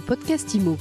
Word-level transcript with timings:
Podcast 0.00 0.54
IMO. 0.54 0.76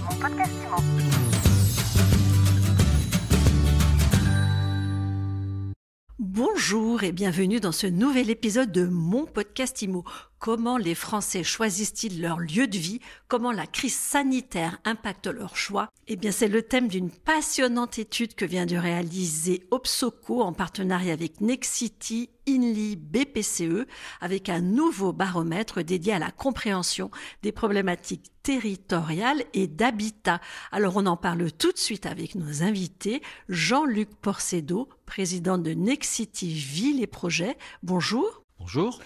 Bonjour 6.20 7.04
et 7.04 7.12
bienvenue 7.12 7.60
dans 7.60 7.72
ce 7.72 7.88
nouvel 7.88 8.30
épisode 8.30 8.72
de 8.72 8.86
mon 8.86 9.26
podcast 9.26 9.82
IMO. 9.82 10.04
Comment 10.42 10.78
les 10.78 10.96
Français 10.96 11.44
choisissent-ils 11.44 12.20
leur 12.20 12.40
lieu 12.40 12.66
de 12.66 12.76
vie? 12.76 13.00
Comment 13.28 13.52
la 13.52 13.68
crise 13.68 13.94
sanitaire 13.94 14.80
impacte 14.86 15.28
leur 15.28 15.56
choix? 15.56 15.90
Eh 16.08 16.16
bien, 16.16 16.32
c'est 16.32 16.48
le 16.48 16.64
thème 16.64 16.88
d'une 16.88 17.12
passionnante 17.12 18.00
étude 18.00 18.34
que 18.34 18.44
vient 18.44 18.66
de 18.66 18.76
réaliser 18.76 19.68
Opsoco 19.70 20.42
en 20.42 20.52
partenariat 20.52 21.14
avec 21.14 21.42
Nexity, 21.42 22.32
INLI, 22.48 22.96
BPCE, 22.96 23.86
avec 24.20 24.50
un 24.50 24.62
nouveau 24.62 25.14
baromètre 25.14 25.84
dédié 25.84 26.14
à 26.14 26.20
la 26.20 26.32
compréhension 26.32 27.12
des 27.44 27.52
problématiques 27.52 28.32
territoriales 28.42 29.44
et 29.54 29.68
d'habitat. 29.68 30.42
Alors, 30.72 30.98
on 30.98 31.06
en 31.06 31.18
parle 31.18 31.52
tout 31.52 31.72
de 31.72 31.78
suite 31.78 32.08
avec 32.08 32.34
nos 32.34 32.64
invités. 32.64 33.22
Jean-Luc 33.48 34.10
Porcedo, 34.16 34.90
président 35.06 35.60
de 35.60 35.74
Nexity 35.74 36.52
Ville 36.52 37.04
et 37.04 37.06
Projets. 37.06 37.60
Bonjour. 37.84 38.41
Bonjour. 38.62 39.02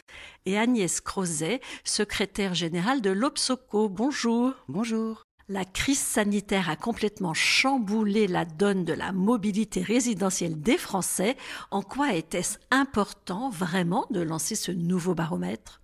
Et 0.46 0.58
Agnès 0.58 1.00
Crozet, 1.00 1.62
secrétaire 1.86 2.54
générale 2.54 3.02
de 3.02 3.10
l'Obsoco. 3.10 3.88
Bonjour. 3.88 4.54
Bonjour. 4.68 5.24
La 5.48 5.64
crise 5.64 6.00
sanitaire 6.00 6.70
a 6.70 6.76
complètement 6.76 7.34
chamboulé 7.34 8.28
la 8.28 8.44
donne 8.44 8.84
de 8.84 8.92
la 8.92 9.14
mobilité 9.14 9.82
résidentielle 9.82 10.60
des 10.60 10.78
Français. 10.78 11.38
En 11.72 11.82
quoi 11.82 12.16
était-ce 12.16 12.58
important 12.70 13.50
vraiment 13.50 14.06
de 14.12 14.20
lancer 14.20 14.56
ce 14.56 14.74
nouveau 14.74 15.16
baromètre? 15.16 15.82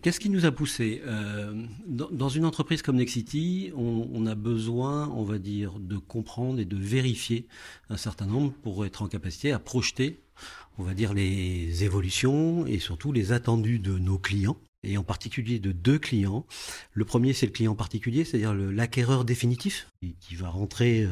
Qu'est-ce 0.00 0.20
qui 0.20 0.30
nous 0.30 0.46
a 0.46 0.52
poussé 0.52 1.02
euh, 1.04 1.66
dans, 1.86 2.28
une 2.28 2.46
entreprise 2.46 2.80
comme 2.80 2.96
Nexity, 2.96 3.72
on, 3.76 4.08
on, 4.14 4.24
a 4.24 4.34
besoin, 4.34 5.08
on 5.08 5.24
va 5.24 5.38
dire, 5.38 5.78
de 5.80 5.98
comprendre 5.98 6.60
et 6.60 6.64
de 6.64 6.76
vérifier 6.76 7.48
un 7.90 7.98
certain 7.98 8.26
nombre 8.26 8.52
pour 8.62 8.86
être 8.86 9.02
en 9.02 9.08
capacité 9.08 9.52
à 9.52 9.58
projeter 9.58 10.23
on 10.78 10.82
va 10.82 10.94
dire, 10.94 11.14
les 11.14 11.84
évolutions 11.84 12.66
et 12.66 12.78
surtout 12.78 13.12
les 13.12 13.32
attendus 13.32 13.78
de 13.78 13.98
nos 13.98 14.18
clients 14.18 14.56
et 14.84 14.98
en 14.98 15.04
particulier 15.04 15.58
de 15.58 15.72
deux 15.72 15.98
clients. 15.98 16.46
Le 16.92 17.04
premier, 17.04 17.32
c'est 17.32 17.46
le 17.46 17.52
client 17.52 17.74
particulier, 17.74 18.24
c'est-à-dire 18.24 18.54
l'acquéreur 18.54 19.24
définitif, 19.24 19.88
qui 20.20 20.34
va 20.36 20.48
rentrer 20.48 21.02
euh, 21.02 21.08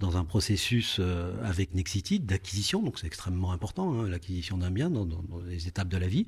dans 0.00 0.16
un 0.16 0.24
processus 0.24 0.98
euh, 1.00 1.32
avec 1.44 1.74
Nexity 1.74 2.20
d'acquisition, 2.20 2.82
donc 2.82 2.98
c'est 2.98 3.06
extrêmement 3.06 3.52
important, 3.52 3.94
hein, 3.94 4.08
l'acquisition 4.08 4.58
d'un 4.58 4.70
bien 4.70 4.90
dans, 4.90 5.08
les 5.48 5.68
étapes 5.68 5.88
de 5.88 5.96
la 5.96 6.08
vie. 6.08 6.26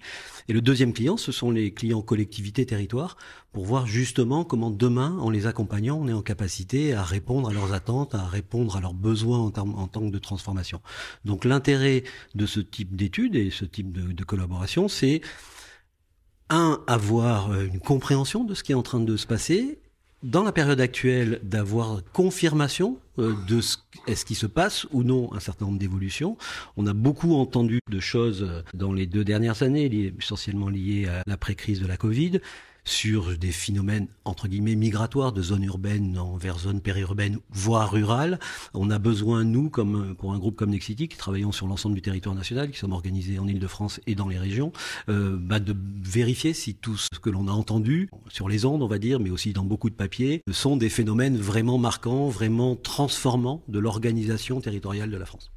Et 0.49 0.53
le 0.53 0.61
deuxième 0.61 0.93
client, 0.93 1.17
ce 1.17 1.33
sont 1.33 1.51
les 1.51 1.73
clients 1.73 2.03
collectivités 2.03 2.65
territoires, 2.67 3.17
pour 3.53 3.65
voir 3.65 3.87
justement 3.87 4.45
comment 4.45 4.71
demain, 4.71 5.19
en 5.19 5.31
les 5.31 5.47
accompagnant, 5.47 5.99
on 6.01 6.09
est 6.09 6.13
en 6.13 6.23
capacité 6.23 6.95
à 6.95 7.03
répondre 7.03 7.49
à 7.49 7.53
leurs 7.53 7.73
attentes, 7.73 8.15
à 8.15 8.27
répondre 8.27 8.77
à 8.77 8.81
leurs 8.81 8.95
besoins 8.95 9.39
en, 9.39 9.53
en 9.57 9.87
tant 9.87 10.01
que 10.01 10.13
de 10.13 10.19
transformation. 10.19 10.81
Donc 11.25 11.45
l'intérêt 11.45 12.05
de 12.35 12.47
ce 12.47 12.61
type 12.61 12.95
d'études 12.95 13.37
et 13.37 13.51
ce 13.51 13.65
type 13.65 13.93
de 13.93 14.25
collaboration, 14.25 14.89
c'est 14.89 15.23
un, 16.51 16.83
avoir 16.87 17.51
euh, 17.51 17.67
une 17.67 17.81
compréhension 17.81 18.45
de 18.45 18.55
ce 18.55 18.63
qui 18.63 18.73
est 18.73 18.77
en 18.77 18.83
train 18.83 19.01
de 19.01 19.17
se 19.17 19.27
passer, 19.27 19.79
dans 20.23 20.43
la 20.43 20.53
période 20.53 20.81
actuelle, 20.81 21.41
d'avoir 21.45 22.01
confirmation 22.13 22.99
euh, 23.19 23.35
de 23.47 23.61
ce, 23.61 23.77
est-ce 24.07 24.25
qui 24.25 24.35
se 24.35 24.47
passe 24.47 24.87
ou 24.91 25.05
non 25.05 25.33
un 25.33 25.41
certain 25.41 25.67
nombre 25.67 25.79
d'évolutions. 25.79 26.37
On 26.77 26.87
a 26.87 26.93
beaucoup 26.93 27.35
entendu 27.35 27.81
de 27.89 28.01
choses 28.01 28.43
euh, 28.43 28.63
dans 28.75 28.93
les 28.93 29.07
deux 29.07 29.25
dernières 29.25 29.63
années, 29.63 30.13
essentiellement 30.19 30.69
liées 30.69 31.07
à 31.07 31.23
l'après-crise 31.27 31.81
de 31.81 31.87
la 31.87 31.97
Covid, 31.97 32.41
sur 32.89 33.37
des 33.37 33.53
phénomènes 33.53 34.09
entre 34.25 34.49
guillemets 34.49 34.75
migratoires 34.75 35.33
de 35.33 35.43
zones 35.43 35.65
urbaines 35.65 36.19
vers 36.39 36.59
zones 36.59 36.81
périurbaines, 36.81 37.39
voire 37.51 37.93
rurales. 37.93 38.39
On 38.75 38.91
a 38.91 38.99
besoin, 38.99 39.45
nous, 39.45 39.69
comme 39.71 40.15
pour 40.15 40.33
un 40.33 40.39
groupe 40.39 40.57
comme 40.57 40.71
Nexity, 40.71 41.09
qui 41.09 41.17
travaillons 41.17 41.53
sur 41.53 41.67
l'ensemble 41.67 41.95
du 41.95 42.03
territoire 42.03 42.35
national, 42.35 42.71
qui 42.71 42.79
sommes 42.79 42.93
organisés 42.93 43.39
en 43.39 43.47
Ile-de-France 43.47 44.01
et 44.07 44.15
dans 44.15 44.29
les 44.29 44.39
régions, 44.39 44.73
euh, 45.09 45.37
bah 45.39 45.61
de 45.61 45.77
vérifier 46.03 46.55
si 46.55 46.75
tout 46.75 46.97
ce 46.97 47.19
que 47.21 47.31
l'on 47.31 47.49
a 47.49 47.53
entendu 47.53 48.09
sur 48.29 48.49
les 48.49 48.65
ondes, 48.65 48.83
on 48.83 48.89
va 48.89 48.99
dire, 48.99 49.21
mais 49.21 49.31
aussi 49.31 49.53
dans 49.53 49.65
beaucoup 49.65 49.91
de 49.91 49.95
papiers, 49.95 50.43
sont 50.51 50.77
des 50.77 50.89
phénomènes 50.89 51.37
vraiment 51.37 51.79
marquants, 51.79 52.29
vraiment 52.29 52.75
transformants 52.75 53.63
de 53.69 53.79
l'organisation 53.79 54.61
territoriale 54.61 55.11
de 55.11 55.17
la 55.17 55.27
France. 55.27 55.53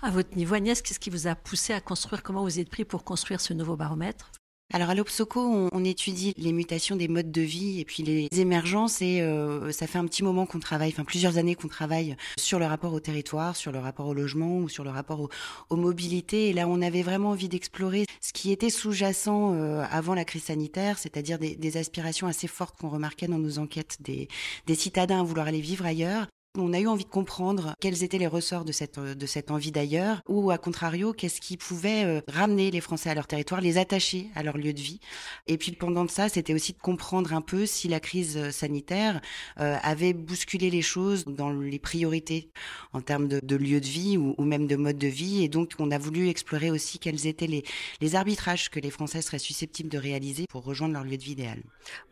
À 0.00 0.10
votre 0.10 0.36
niveau, 0.36 0.54
Agnès, 0.54 0.80
qu'est-ce 0.80 1.00
qui 1.00 1.10
vous 1.10 1.26
a 1.26 1.34
poussé 1.34 1.72
à 1.72 1.80
construire 1.80 2.22
Comment 2.22 2.44
vous 2.44 2.60
êtes 2.60 2.70
pris 2.70 2.84
pour 2.84 3.02
construire 3.02 3.40
ce 3.40 3.52
nouveau 3.52 3.76
baromètre? 3.76 4.30
Alors 4.74 4.90
à 4.90 4.94
l'Obsoco, 4.94 5.68
on, 5.72 5.84
étudie 5.84 6.34
les 6.36 6.52
mutations 6.52 6.94
des 6.94 7.08
modes 7.08 7.32
de 7.32 7.40
vie 7.40 7.80
et 7.80 7.86
puis 7.86 8.02
les 8.02 8.28
émergences 8.38 9.00
et 9.00 9.22
euh, 9.22 9.72
ça 9.72 9.86
fait 9.86 9.96
un 9.96 10.04
petit 10.04 10.22
moment 10.22 10.44
qu'on 10.44 10.60
travaille, 10.60 10.90
enfin 10.90 11.04
plusieurs 11.04 11.38
années 11.38 11.54
qu'on 11.54 11.68
travaille 11.68 12.16
sur 12.38 12.58
le 12.58 12.66
rapport 12.66 12.92
au 12.92 13.00
territoire, 13.00 13.56
sur 13.56 13.72
le 13.72 13.78
rapport 13.78 14.06
au 14.06 14.12
logement 14.12 14.58
ou 14.58 14.68
sur 14.68 14.84
le 14.84 14.90
rapport 14.90 15.30
aux 15.70 15.76
mobilités. 15.76 16.50
Et 16.50 16.52
là, 16.52 16.68
on 16.68 16.82
avait 16.82 17.00
vraiment 17.00 17.30
envie 17.30 17.48
d'explorer 17.48 18.04
ce 18.20 18.34
qui 18.34 18.52
était 18.52 18.68
sous-jacent 18.68 19.54
euh, 19.54 19.82
avant 19.90 20.14
la 20.14 20.26
crise 20.26 20.44
sanitaire, 20.44 20.98
c'est-à-dire 20.98 21.38
des, 21.38 21.56
des, 21.56 21.76
aspirations 21.78 22.26
assez 22.26 22.46
fortes 22.46 22.76
qu'on 22.78 22.90
remarquait 22.90 23.26
dans 23.26 23.38
nos 23.38 23.58
enquêtes 23.58 23.96
des, 24.00 24.28
des 24.66 24.74
citadins 24.74 25.20
à 25.20 25.22
vouloir 25.22 25.46
aller 25.46 25.62
vivre 25.62 25.86
ailleurs 25.86 26.26
on 26.58 26.72
a 26.72 26.80
eu 26.80 26.86
envie 26.86 27.04
de 27.04 27.10
comprendre 27.10 27.74
quels 27.80 28.02
étaient 28.02 28.18
les 28.18 28.26
ressorts 28.26 28.64
de 28.64 28.72
cette, 28.72 28.98
de 28.98 29.26
cette 29.26 29.50
envie 29.50 29.72
d'ailleurs, 29.72 30.22
ou 30.28 30.50
à 30.50 30.58
contrario, 30.58 31.12
qu'est-ce 31.12 31.40
qui 31.40 31.56
pouvait 31.56 32.04
euh, 32.04 32.20
ramener 32.28 32.70
les 32.70 32.80
Français 32.80 33.10
à 33.10 33.14
leur 33.14 33.26
territoire, 33.26 33.60
les 33.60 33.78
attacher 33.78 34.28
à 34.34 34.42
leur 34.42 34.56
lieu 34.56 34.72
de 34.72 34.80
vie. 34.80 35.00
Et 35.46 35.58
puis 35.58 35.72
pendant 35.72 36.06
ça, 36.08 36.28
c'était 36.28 36.54
aussi 36.54 36.72
de 36.72 36.78
comprendre 36.78 37.32
un 37.32 37.40
peu 37.40 37.66
si 37.66 37.88
la 37.88 38.00
crise 38.00 38.50
sanitaire 38.50 39.20
euh, 39.60 39.76
avait 39.82 40.12
bousculé 40.12 40.70
les 40.70 40.82
choses 40.82 41.24
dans 41.26 41.50
les 41.50 41.78
priorités 41.78 42.50
en 42.92 43.00
termes 43.00 43.28
de, 43.28 43.56
lieu 43.56 43.80
de 43.80 43.86
vie 43.86 44.16
ou, 44.16 44.34
même 44.44 44.66
de 44.66 44.76
mode 44.76 44.98
de 44.98 45.06
vie. 45.06 45.42
Et 45.44 45.48
donc, 45.48 45.72
on 45.78 45.90
a 45.90 45.98
voulu 45.98 46.28
explorer 46.28 46.70
aussi 46.70 46.98
quels 46.98 47.26
étaient 47.26 47.46
les, 47.46 47.64
les 48.00 48.14
arbitrages 48.14 48.70
que 48.70 48.80
les 48.80 48.90
Français 48.90 49.22
seraient 49.22 49.38
susceptibles 49.38 49.88
de 49.88 49.98
réaliser 49.98 50.46
pour 50.48 50.64
rejoindre 50.64 50.94
leur 50.94 51.04
lieu 51.04 51.16
de 51.16 51.22
vie 51.22 51.32
idéal. 51.32 51.62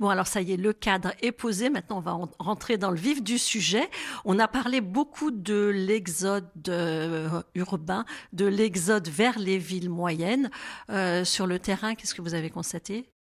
Bon, 0.01 0.09
alors 0.09 0.27
ça 0.27 0.41
y 0.41 0.53
est, 0.53 0.57
le 0.57 0.73
cadre 0.73 1.13
est 1.23 1.33
posé. 1.33 1.71
Maintenant, 1.71 1.99
on 1.99 2.01
va 2.01 2.19
rentrer 2.39 2.79
dans 2.79 2.91
le 2.91 2.99
vif 2.99 3.23
du 3.23 3.39
sujet. 3.39 3.89
On 4.37 4.39
a 4.39 4.49
parlé 4.49 4.83
beaucoup 4.83 5.31
de 5.31 5.73
l'exode 5.75 6.51
euh, 6.69 7.41
urbain, 7.55 8.05
de 8.35 8.45
l'exode 8.45 9.09
vers 9.09 9.39
les 9.39 9.57
villes 9.57 9.89
moyennes. 9.89 10.51
Euh, 10.91 11.25
sur 11.25 11.47
le 11.47 11.59
terrain, 11.59 11.95
qu'est-ce 11.95 12.15
que 12.15 12.21
vous 12.21 12.35
avez 12.35 12.51
constaté? 12.51 13.16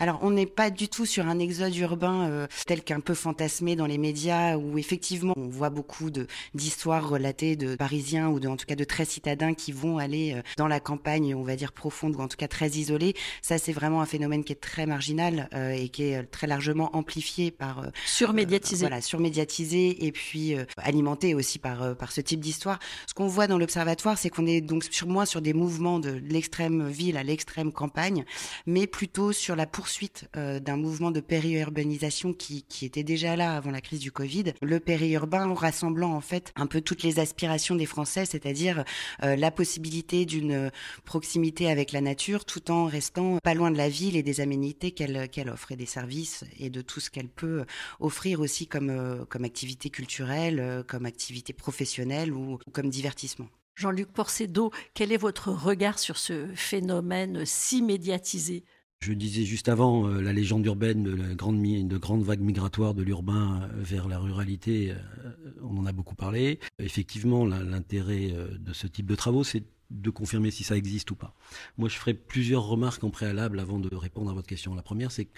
Alors, 0.00 0.18
on 0.22 0.32
n'est 0.32 0.46
pas 0.46 0.70
du 0.70 0.88
tout 0.88 1.06
sur 1.06 1.26
un 1.28 1.38
exode 1.38 1.76
urbain 1.76 2.28
euh, 2.28 2.46
tel 2.66 2.82
qu'un 2.82 2.98
peu 2.98 3.14
fantasmé 3.14 3.76
dans 3.76 3.86
les 3.86 3.98
médias, 3.98 4.56
où 4.56 4.76
effectivement 4.76 5.34
on 5.36 5.46
voit 5.46 5.70
beaucoup 5.70 6.10
d'histoires 6.52 7.08
relatées 7.08 7.54
de 7.54 7.76
Parisiens 7.76 8.28
ou 8.28 8.40
de, 8.40 8.48
en 8.48 8.56
tout 8.56 8.66
cas 8.66 8.74
de 8.74 8.82
très 8.82 9.04
citadins 9.04 9.54
qui 9.54 9.70
vont 9.70 9.98
aller 9.98 10.34
euh, 10.34 10.42
dans 10.56 10.66
la 10.66 10.80
campagne, 10.80 11.34
on 11.36 11.44
va 11.44 11.54
dire 11.54 11.70
profonde 11.70 12.16
ou 12.16 12.20
en 12.20 12.26
tout 12.26 12.36
cas 12.36 12.48
très 12.48 12.70
isolée. 12.70 13.14
Ça, 13.40 13.56
c'est 13.58 13.72
vraiment 13.72 14.02
un 14.02 14.06
phénomène 14.06 14.42
qui 14.42 14.52
est 14.52 14.60
très 14.60 14.84
marginal 14.84 15.48
euh, 15.54 15.70
et 15.70 15.88
qui 15.88 16.02
est 16.04 16.24
très 16.24 16.48
largement 16.48 16.96
amplifié 16.96 17.52
par 17.52 17.86
surmédiatisé. 18.04 18.86
voilà, 18.86 19.00
surmédiatisé 19.00 20.06
et 20.06 20.10
puis 20.10 20.56
alimenté 20.76 21.34
aussi 21.34 21.58
par 21.60 21.96
par 21.96 22.10
ce 22.10 22.20
type 22.20 22.40
d'histoire. 22.40 22.80
Ce 23.06 23.14
qu'on 23.14 23.28
voit 23.28 23.46
dans 23.46 23.58
l'observatoire, 23.58 24.18
c'est 24.18 24.28
qu'on 24.28 24.46
est 24.46 24.60
donc 24.60 24.84
sur 24.90 25.06
moins 25.06 25.24
sur 25.24 25.40
des 25.40 25.52
mouvements 25.52 26.00
de 26.00 26.10
l'extrême 26.10 26.88
ville 26.88 27.16
à 27.16 27.22
l'extrême 27.22 27.72
campagne, 27.72 28.24
mais 28.66 28.86
plutôt 28.86 29.32
sur 29.32 29.54
la 29.54 29.66
poursuite 29.84 30.30
euh, 30.38 30.60
d'un 30.60 30.78
mouvement 30.78 31.10
de 31.10 31.20
périurbanisation 31.20 32.32
qui, 32.32 32.64
était 32.80 33.02
déjà 33.02 33.36
là 33.36 33.54
avant 33.54 33.70
la 33.70 33.82
crise 33.82 34.00
du 34.00 34.10
Covid. 34.10 34.54
Le 34.62 34.80
périurbain 34.80 35.52
rassemblant 35.52 36.14
en 36.14 36.22
fait 36.22 36.54
un 36.56 36.66
peu 36.66 36.80
toutes 36.80 37.02
les 37.02 37.18
aspirations 37.18 37.74
des 37.74 37.84
Français, 37.84 38.24
c'est-à-dire 38.24 38.84
euh, 39.22 39.36
la 39.36 39.50
possibilité 39.50 40.24
d'une 40.24 40.70
proximité 41.04 41.70
avec 41.70 41.92
la 41.92 42.00
nature 42.00 42.46
tout 42.46 42.70
en 42.70 42.86
restant 42.86 43.36
pas 43.42 43.52
loin 43.52 43.70
de 43.70 43.76
la 43.76 43.90
ville 43.90 44.16
et 44.16 44.22
des 44.22 44.40
aménités 44.40 44.92
qu'elle 44.92 45.50
offre 45.50 45.72
et 45.72 45.76
des 45.76 45.84
services 45.84 46.44
et 46.58 46.70
de 46.70 46.80
tout 46.80 47.00
ce 47.00 47.10
qu'elle 47.10 47.28
peut 47.28 47.66
offrir 48.00 48.40
aussi 48.40 48.66
comme, 48.66 48.88
euh, 48.88 49.26
comme 49.26 49.44
activité 49.44 49.90
culturelle, 49.90 50.82
comme 50.88 51.04
activité 51.04 51.52
professionnelle 51.52 52.32
ou, 52.32 52.54
ou 52.54 52.70
comme 52.72 52.88
divertissement. 52.88 53.48
Jean-Luc 53.74 54.12
Porcedo, 54.12 54.70
quel 54.94 55.12
est 55.12 55.18
votre 55.18 55.50
regard 55.50 55.98
sur 55.98 56.16
ce 56.16 56.46
phénomène 56.54 57.44
si 57.44 57.82
médiatisé? 57.82 58.64
Je 59.04 59.12
disais 59.12 59.44
juste 59.44 59.68
avant 59.68 60.08
euh, 60.08 60.22
la 60.22 60.32
légende 60.32 60.64
urbaine 60.64 61.02
de, 61.04 61.14
la 61.14 61.34
grande, 61.34 61.60
de 61.62 61.98
grandes 61.98 62.22
vagues 62.22 62.40
migratoires 62.40 62.94
de 62.94 63.02
l'urbain 63.02 63.62
euh, 63.62 63.82
vers 63.82 64.08
la 64.08 64.18
ruralité, 64.18 64.92
euh, 64.92 65.40
on 65.62 65.76
en 65.76 65.84
a 65.84 65.92
beaucoup 65.92 66.14
parlé. 66.14 66.58
Effectivement, 66.78 67.44
l'intérêt 67.44 68.32
de 68.58 68.72
ce 68.72 68.86
type 68.86 69.06
de 69.06 69.14
travaux, 69.14 69.44
c'est 69.44 69.62
de 69.90 70.10
confirmer 70.10 70.50
si 70.50 70.64
ça 70.64 70.76
existe 70.76 71.10
ou 71.10 71.16
pas. 71.16 71.34
Moi, 71.76 71.88
je 71.90 71.96
ferai 71.96 72.14
plusieurs 72.14 72.62
remarques 72.62 73.04
en 73.04 73.10
préalable 73.10 73.60
avant 73.60 73.78
de 73.78 73.94
répondre 73.94 74.30
à 74.30 74.34
votre 74.34 74.46
question. 74.46 74.74
La 74.74 74.82
première, 74.82 75.10
c'est 75.10 75.26
que 75.26 75.32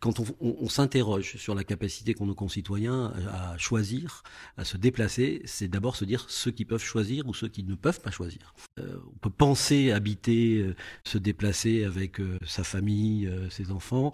quand 0.00 0.18
on, 0.40 0.68
s'interroge 0.68 1.36
sur 1.36 1.54
la 1.54 1.62
capacité 1.62 2.14
qu'ont 2.14 2.24
nos 2.24 2.34
concitoyens 2.34 3.12
à 3.30 3.58
choisir, 3.58 4.22
à 4.56 4.64
se 4.64 4.78
déplacer, 4.78 5.42
c'est 5.44 5.68
d'abord 5.68 5.94
se 5.94 6.06
dire 6.06 6.24
ceux 6.28 6.50
qui 6.50 6.64
peuvent 6.64 6.82
choisir 6.82 7.28
ou 7.28 7.34
ceux 7.34 7.48
qui 7.48 7.62
ne 7.64 7.74
peuvent 7.74 8.00
pas 8.00 8.10
choisir. 8.10 8.54
Euh, 8.78 8.96
on 9.06 9.18
peut 9.18 9.30
penser 9.30 9.92
habiter, 9.92 10.56
euh, 10.56 10.74
se 11.04 11.18
déplacer 11.18 11.84
avec 11.84 12.18
euh, 12.18 12.38
sa 12.46 12.64
famille, 12.64 13.30
ses 13.50 13.70
enfants, 13.70 14.12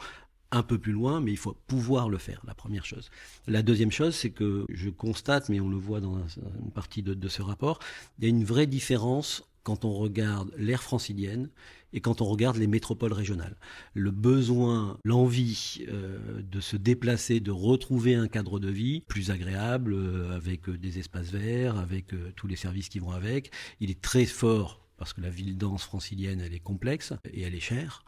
un 0.50 0.64
peu 0.64 0.78
plus 0.78 0.92
loin, 0.92 1.20
mais 1.20 1.30
il 1.30 1.38
faut 1.38 1.56
pouvoir 1.68 2.08
le 2.08 2.18
faire, 2.18 2.42
la 2.46 2.54
première 2.54 2.84
chose. 2.84 3.10
La 3.46 3.62
deuxième 3.62 3.92
chose, 3.92 4.14
c'est 4.16 4.30
que 4.30 4.66
je 4.68 4.90
constate, 4.90 5.48
mais 5.48 5.60
on 5.60 5.68
le 5.68 5.76
voit 5.76 6.00
dans 6.00 6.18
une 6.64 6.72
partie 6.72 7.02
de, 7.02 7.14
de 7.14 7.28
ce 7.28 7.42
rapport, 7.42 7.78
il 8.18 8.24
y 8.24 8.26
a 8.26 8.30
une 8.30 8.44
vraie 8.44 8.66
différence 8.66 9.44
quand 9.66 9.84
on 9.84 9.92
regarde 9.92 10.52
l'ère 10.56 10.80
francilienne 10.80 11.50
et 11.92 12.00
quand 12.00 12.20
on 12.20 12.26
regarde 12.26 12.56
les 12.56 12.68
métropoles 12.68 13.12
régionales. 13.12 13.56
Le 13.94 14.12
besoin, 14.12 14.96
l'envie 15.04 15.84
euh, 15.88 16.40
de 16.40 16.60
se 16.60 16.76
déplacer, 16.76 17.40
de 17.40 17.50
retrouver 17.50 18.14
un 18.14 18.28
cadre 18.28 18.60
de 18.60 18.70
vie 18.70 19.00
plus 19.08 19.32
agréable, 19.32 19.92
euh, 19.92 20.36
avec 20.36 20.68
euh, 20.68 20.78
des 20.78 21.00
espaces 21.00 21.32
verts, 21.32 21.78
avec 21.78 22.14
tous 22.36 22.46
les 22.46 22.54
services 22.54 22.88
qui 22.88 23.00
vont 23.00 23.10
avec, 23.10 23.50
il 23.80 23.90
est 23.90 24.00
très 24.00 24.24
fort 24.24 24.86
parce 24.98 25.12
que 25.12 25.20
la 25.20 25.30
ville 25.30 25.58
dense 25.58 25.82
francilienne, 25.82 26.40
elle 26.40 26.54
est 26.54 26.60
complexe 26.60 27.12
et 27.32 27.42
elle 27.42 27.56
est 27.56 27.60
chère. 27.60 28.04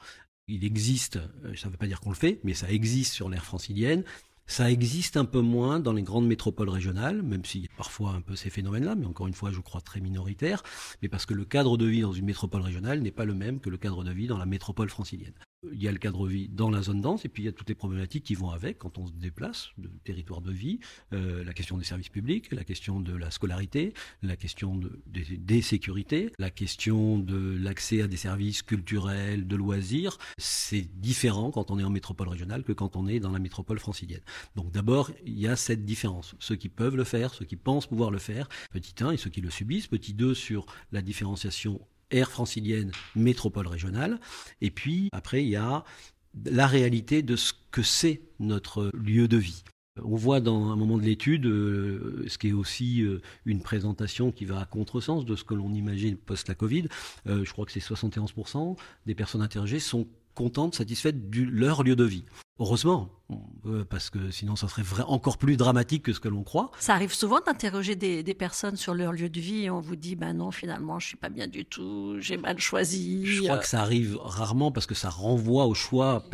Il 0.46 0.64
existe, 0.64 1.18
ça 1.56 1.66
ne 1.66 1.72
veut 1.72 1.76
pas 1.76 1.88
dire 1.88 2.00
qu'on 2.00 2.10
le 2.10 2.14
fait, 2.14 2.38
mais 2.44 2.54
ça 2.54 2.70
existe 2.70 3.12
sur 3.12 3.28
l'ère 3.28 3.44
francilienne. 3.44 4.04
Ça 4.50 4.70
existe 4.70 5.18
un 5.18 5.26
peu 5.26 5.42
moins 5.42 5.78
dans 5.78 5.92
les 5.92 6.02
grandes 6.02 6.26
métropoles 6.26 6.70
régionales, 6.70 7.22
même 7.22 7.44
s'il 7.44 7.62
y 7.62 7.66
a 7.66 7.76
parfois 7.76 8.12
un 8.12 8.22
peu 8.22 8.34
ces 8.34 8.48
phénomènes-là, 8.48 8.94
mais 8.94 9.04
encore 9.04 9.26
une 9.28 9.34
fois, 9.34 9.52
je 9.52 9.60
crois 9.60 9.82
très 9.82 10.00
minoritaire, 10.00 10.62
mais 11.02 11.08
parce 11.08 11.26
que 11.26 11.34
le 11.34 11.44
cadre 11.44 11.76
de 11.76 11.84
vie 11.84 12.00
dans 12.00 12.12
une 12.12 12.24
métropole 12.24 12.62
régionale 12.62 13.00
n'est 13.00 13.10
pas 13.10 13.26
le 13.26 13.34
même 13.34 13.60
que 13.60 13.68
le 13.68 13.76
cadre 13.76 14.04
de 14.04 14.10
vie 14.10 14.26
dans 14.26 14.38
la 14.38 14.46
métropole 14.46 14.88
francilienne 14.88 15.34
il 15.72 15.82
y 15.82 15.88
a 15.88 15.92
le 15.92 15.98
cadre 15.98 16.26
de 16.26 16.32
vie 16.32 16.48
dans 16.48 16.70
la 16.70 16.82
zone 16.82 17.00
dense 17.00 17.24
et 17.24 17.28
puis 17.28 17.42
il 17.42 17.46
y 17.46 17.48
a 17.48 17.52
toutes 17.52 17.68
les 17.68 17.74
problématiques 17.74 18.24
qui 18.24 18.34
vont 18.34 18.50
avec 18.50 18.78
quand 18.78 18.98
on 18.98 19.06
se 19.06 19.12
déplace 19.12 19.70
de 19.78 19.90
territoire 20.04 20.40
de 20.40 20.52
vie, 20.52 20.78
euh, 21.12 21.44
la 21.44 21.52
question 21.52 21.76
des 21.76 21.84
services 21.84 22.08
publics, 22.08 22.52
la 22.52 22.64
question 22.64 23.00
de 23.00 23.14
la 23.16 23.30
scolarité, 23.30 23.92
la 24.22 24.36
question 24.36 24.76
de, 24.76 25.00
des, 25.06 25.62
sécurités, 25.62 26.32
la 26.38 26.50
question 26.50 27.18
de 27.18 27.56
l'accès 27.60 28.02
à 28.02 28.06
des 28.06 28.16
services 28.16 28.62
culturels, 28.62 29.46
de 29.46 29.56
loisirs. 29.56 30.18
C'est 30.38 30.88
différent 31.00 31.50
quand 31.50 31.70
on 31.70 31.78
est 31.78 31.84
en 31.84 31.90
métropole 31.90 32.28
régionale 32.28 32.62
que 32.62 32.72
quand 32.72 32.96
on 32.96 33.08
est 33.08 33.20
dans 33.20 33.32
la 33.32 33.38
métropole 33.38 33.78
francilienne. 33.78 34.22
Donc 34.54 34.70
d'abord, 34.70 35.10
il 35.24 35.38
y 35.38 35.48
a 35.48 35.56
cette 35.56 35.84
différence. 35.84 36.36
Ceux 36.38 36.56
qui 36.56 36.68
peuvent 36.68 36.96
le 36.96 37.04
faire, 37.04 37.34
ceux 37.34 37.44
qui 37.44 37.56
pensent 37.56 37.86
pouvoir 37.86 38.10
le 38.10 38.18
faire, 38.18 38.48
petit 38.70 38.94
1, 39.02 39.12
et 39.12 39.16
ceux 39.16 39.30
qui 39.30 39.40
le 39.40 39.50
subissent, 39.50 39.88
petit 39.88 40.14
2 40.14 40.34
sur 40.34 40.66
la 40.92 41.02
différenciation 41.02 41.80
aire 42.10 42.30
francilienne, 42.30 42.92
métropole 43.14 43.66
régionale. 43.66 44.20
Et 44.60 44.70
puis, 44.70 45.08
après, 45.12 45.42
il 45.42 45.50
y 45.50 45.56
a 45.56 45.84
la 46.44 46.66
réalité 46.66 47.22
de 47.22 47.36
ce 47.36 47.52
que 47.70 47.82
c'est 47.82 48.22
notre 48.38 48.90
lieu 48.94 49.28
de 49.28 49.36
vie. 49.36 49.62
On 50.04 50.16
voit 50.16 50.40
dans 50.40 50.70
un 50.70 50.76
moment 50.76 50.96
de 50.96 51.02
l'étude, 51.02 51.46
euh, 51.46 52.24
ce 52.28 52.38
qui 52.38 52.48
est 52.48 52.52
aussi 52.52 53.02
euh, 53.02 53.20
une 53.46 53.62
présentation 53.62 54.30
qui 54.30 54.44
va 54.44 54.60
à 54.60 54.64
contresens 54.64 55.24
de 55.24 55.34
ce 55.34 55.42
que 55.42 55.54
l'on 55.54 55.72
imagine 55.72 56.16
post 56.16 56.48
la 56.48 56.54
Covid. 56.54 56.86
Euh, 57.26 57.44
je 57.44 57.52
crois 57.52 57.66
que 57.66 57.72
c'est 57.72 57.80
71% 57.80 58.76
des 59.06 59.14
personnes 59.14 59.42
interrogées 59.42 59.80
sont 59.80 60.06
contentes, 60.34 60.76
satisfaites 60.76 61.30
de 61.30 61.42
leur 61.42 61.82
lieu 61.82 61.96
de 61.96 62.04
vie. 62.04 62.24
Heureusement, 62.60 63.08
parce 63.88 64.10
que 64.10 64.32
sinon 64.32 64.56
ça 64.56 64.66
serait 64.66 64.82
vrai, 64.82 65.04
encore 65.06 65.38
plus 65.38 65.56
dramatique 65.56 66.02
que 66.02 66.12
ce 66.12 66.18
que 66.18 66.26
l'on 66.28 66.42
croit. 66.42 66.72
Ça 66.80 66.94
arrive 66.94 67.14
souvent 67.14 67.38
d'interroger 67.40 67.94
des, 67.94 68.34
personnes 68.34 68.76
sur 68.76 68.94
leur 68.94 69.12
lieu 69.12 69.28
de 69.28 69.40
vie 69.40 69.64
et 69.64 69.70
on 69.70 69.80
vous 69.80 69.94
dit 69.94 70.16
ben 70.16 70.32
non 70.32 70.50
finalement 70.50 70.98
je 70.98 71.06
suis 71.08 71.16
pas 71.16 71.28
bien 71.28 71.46
du 71.46 71.64
tout, 71.64 72.16
j'ai 72.18 72.36
mal 72.36 72.58
choisi. 72.58 73.26
Je 73.26 73.42
crois 73.42 73.58
que 73.58 73.66
ça 73.66 73.80
arrive 73.80 74.18
rarement 74.20 74.72
parce 74.72 74.86
que 74.86 74.94
ça 74.96 75.08
renvoie 75.08 75.66
au 75.66 75.74
choix 75.74 76.24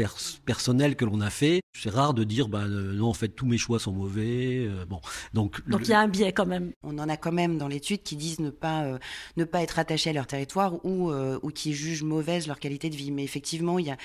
personnel 0.47 0.97
que 0.97 1.05
l'on 1.05 1.21
a 1.21 1.29
fait. 1.29 1.61
C'est 1.75 1.91
rare 1.91 2.15
de 2.15 2.25
dire 2.25 2.49
ben 2.49 2.69
non 2.69 3.09
en 3.09 3.15
fait 3.15 3.29
tous 3.29 3.47
mes 3.47 3.59
choix 3.59 3.79
sont 3.79 3.93
mauvais. 3.93 4.67
Euh, 4.67 4.87
bon 4.87 5.01
donc 5.35 5.67
donc 5.69 5.83
il 5.85 5.91
y 5.91 5.93
a 5.93 6.01
un 6.01 6.09
biais 6.09 6.33
quand 6.33 6.47
même. 6.47 6.73
On 6.83 6.99
en 6.99 7.09
a 7.11 7.19
quand 7.19 7.33
même 7.33 7.59
dans 7.59 7.69
l'étude 7.69 8.03
qui 8.03 8.17
disent 8.17 8.41
ne 8.41 8.51
pas 8.51 8.85
euh, 8.85 8.99
ne 9.37 9.45
pas 9.45 9.63
être 9.63 9.79
attachés 9.79 10.11
à 10.11 10.15
leur 10.15 10.27
territoire 10.27 10.83
ou 10.87 11.13
ou 11.13 11.51
qui 11.51 11.75
jugent 11.75 12.03
mauvaise 12.03 12.47
leur 12.47 12.59
qualité 12.59 12.89
de 12.89 12.97
vie. 12.97 13.11
Mais 13.11 13.25
effectivement 13.25 13.79
il 13.79 13.87
y 13.87 13.91
a 13.91 13.99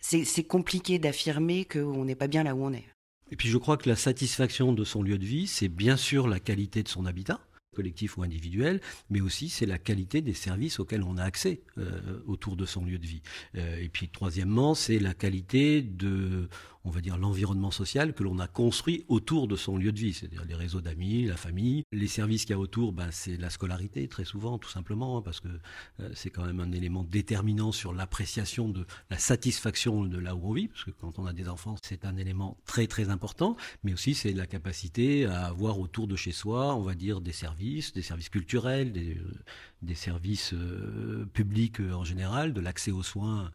c'est 0.00 0.44
compliqué 0.44 0.98
d'affirmer 0.98 1.64
qu'on 1.64 2.04
n'est 2.04 2.14
pas 2.14 2.28
bien 2.28 2.42
là 2.42 2.54
où 2.54 2.64
on 2.64 2.72
est. 2.72 2.86
Et 3.30 3.36
puis 3.36 3.48
je 3.48 3.58
crois 3.58 3.76
que 3.76 3.88
la 3.88 3.96
satisfaction 3.96 4.72
de 4.72 4.84
son 4.84 5.02
lieu 5.02 5.18
de 5.18 5.24
vie, 5.24 5.46
c'est 5.46 5.68
bien 5.68 5.96
sûr 5.96 6.26
la 6.26 6.40
qualité 6.40 6.82
de 6.82 6.88
son 6.88 7.06
habitat 7.06 7.40
collectif 7.74 8.18
ou 8.18 8.22
individuel, 8.22 8.80
mais 9.10 9.20
aussi 9.20 9.48
c'est 9.48 9.66
la 9.66 9.78
qualité 9.78 10.20
des 10.22 10.34
services 10.34 10.80
auxquels 10.80 11.02
on 11.02 11.16
a 11.16 11.22
accès 11.22 11.62
euh, 11.78 12.20
autour 12.26 12.56
de 12.56 12.66
son 12.66 12.84
lieu 12.84 12.98
de 12.98 13.06
vie. 13.06 13.22
Euh, 13.56 13.80
et 13.80 13.88
puis 13.88 14.08
troisièmement, 14.08 14.74
c'est 14.74 14.98
la 14.98 15.14
qualité 15.14 15.82
de, 15.82 16.48
on 16.84 16.90
va 16.90 17.00
dire, 17.00 17.18
l'environnement 17.18 17.70
social 17.70 18.14
que 18.14 18.22
l'on 18.22 18.38
a 18.38 18.48
construit 18.48 19.04
autour 19.08 19.48
de 19.48 19.56
son 19.56 19.76
lieu 19.76 19.92
de 19.92 19.98
vie, 19.98 20.14
c'est-à-dire 20.14 20.44
les 20.46 20.54
réseaux 20.54 20.80
d'amis, 20.80 21.26
la 21.26 21.36
famille, 21.36 21.84
les 21.92 22.06
services 22.06 22.44
qu'il 22.44 22.54
y 22.54 22.54
a 22.54 22.58
autour, 22.58 22.92
ben, 22.92 23.08
c'est 23.10 23.36
la 23.36 23.50
scolarité 23.50 24.08
très 24.08 24.24
souvent, 24.24 24.58
tout 24.58 24.70
simplement, 24.70 25.18
hein, 25.18 25.22
parce 25.22 25.40
que 25.40 25.48
euh, 25.48 26.10
c'est 26.14 26.30
quand 26.30 26.44
même 26.44 26.60
un 26.60 26.72
élément 26.72 27.04
déterminant 27.04 27.70
sur 27.70 27.92
l'appréciation 27.92 28.68
de 28.68 28.86
la 29.10 29.18
satisfaction 29.18 30.04
de 30.04 30.18
là 30.18 30.34
où 30.34 30.40
on 30.48 30.52
vit, 30.52 30.68
parce 30.68 30.84
que 30.84 30.90
quand 30.90 31.18
on 31.18 31.26
a 31.26 31.34
des 31.34 31.48
enfants, 31.48 31.76
c'est 31.82 32.04
un 32.06 32.16
élément 32.16 32.56
très 32.64 32.86
très 32.86 33.10
important, 33.10 33.56
mais 33.84 33.92
aussi 33.92 34.14
c'est 34.14 34.32
la 34.32 34.46
capacité 34.46 35.26
à 35.26 35.46
avoir 35.46 35.78
autour 35.78 36.06
de 36.06 36.16
chez 36.16 36.32
soi, 36.32 36.74
on 36.74 36.82
va 36.82 36.94
dire, 36.94 37.20
des 37.20 37.32
services, 37.32 37.92
des 37.92 38.02
services 38.02 38.30
culturels, 38.30 38.92
des, 38.92 39.18
euh, 39.18 39.94
services 39.94 40.54
euh, 40.54 41.26
publics 41.34 41.80
en 41.80 42.04
général, 42.04 42.54
de 42.54 42.60
l'accès 42.60 42.90
aux 42.90 43.02
soins 43.02 43.50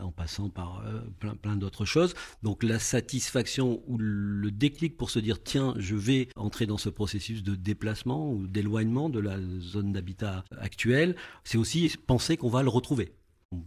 en 0.00 0.10
passant 0.10 0.48
par 0.48 0.82
plein, 1.20 1.34
plein 1.34 1.56
d'autres 1.56 1.84
choses. 1.84 2.14
Donc 2.42 2.55
donc 2.56 2.70
la 2.70 2.78
satisfaction 2.78 3.82
ou 3.86 3.98
le 3.98 4.50
déclic 4.50 4.96
pour 4.96 5.10
se 5.10 5.18
dire 5.18 5.42
tiens, 5.42 5.74
je 5.76 5.94
vais 5.94 6.28
entrer 6.36 6.64
dans 6.64 6.78
ce 6.78 6.88
processus 6.88 7.42
de 7.42 7.54
déplacement 7.54 8.32
ou 8.32 8.46
d'éloignement 8.46 9.10
de 9.10 9.20
la 9.20 9.36
zone 9.60 9.92
d'habitat 9.92 10.42
actuelle, 10.58 11.16
c'est 11.44 11.58
aussi 11.58 11.92
penser 12.06 12.38
qu'on 12.38 12.48
va 12.48 12.62
le 12.62 12.70
retrouver 12.70 13.12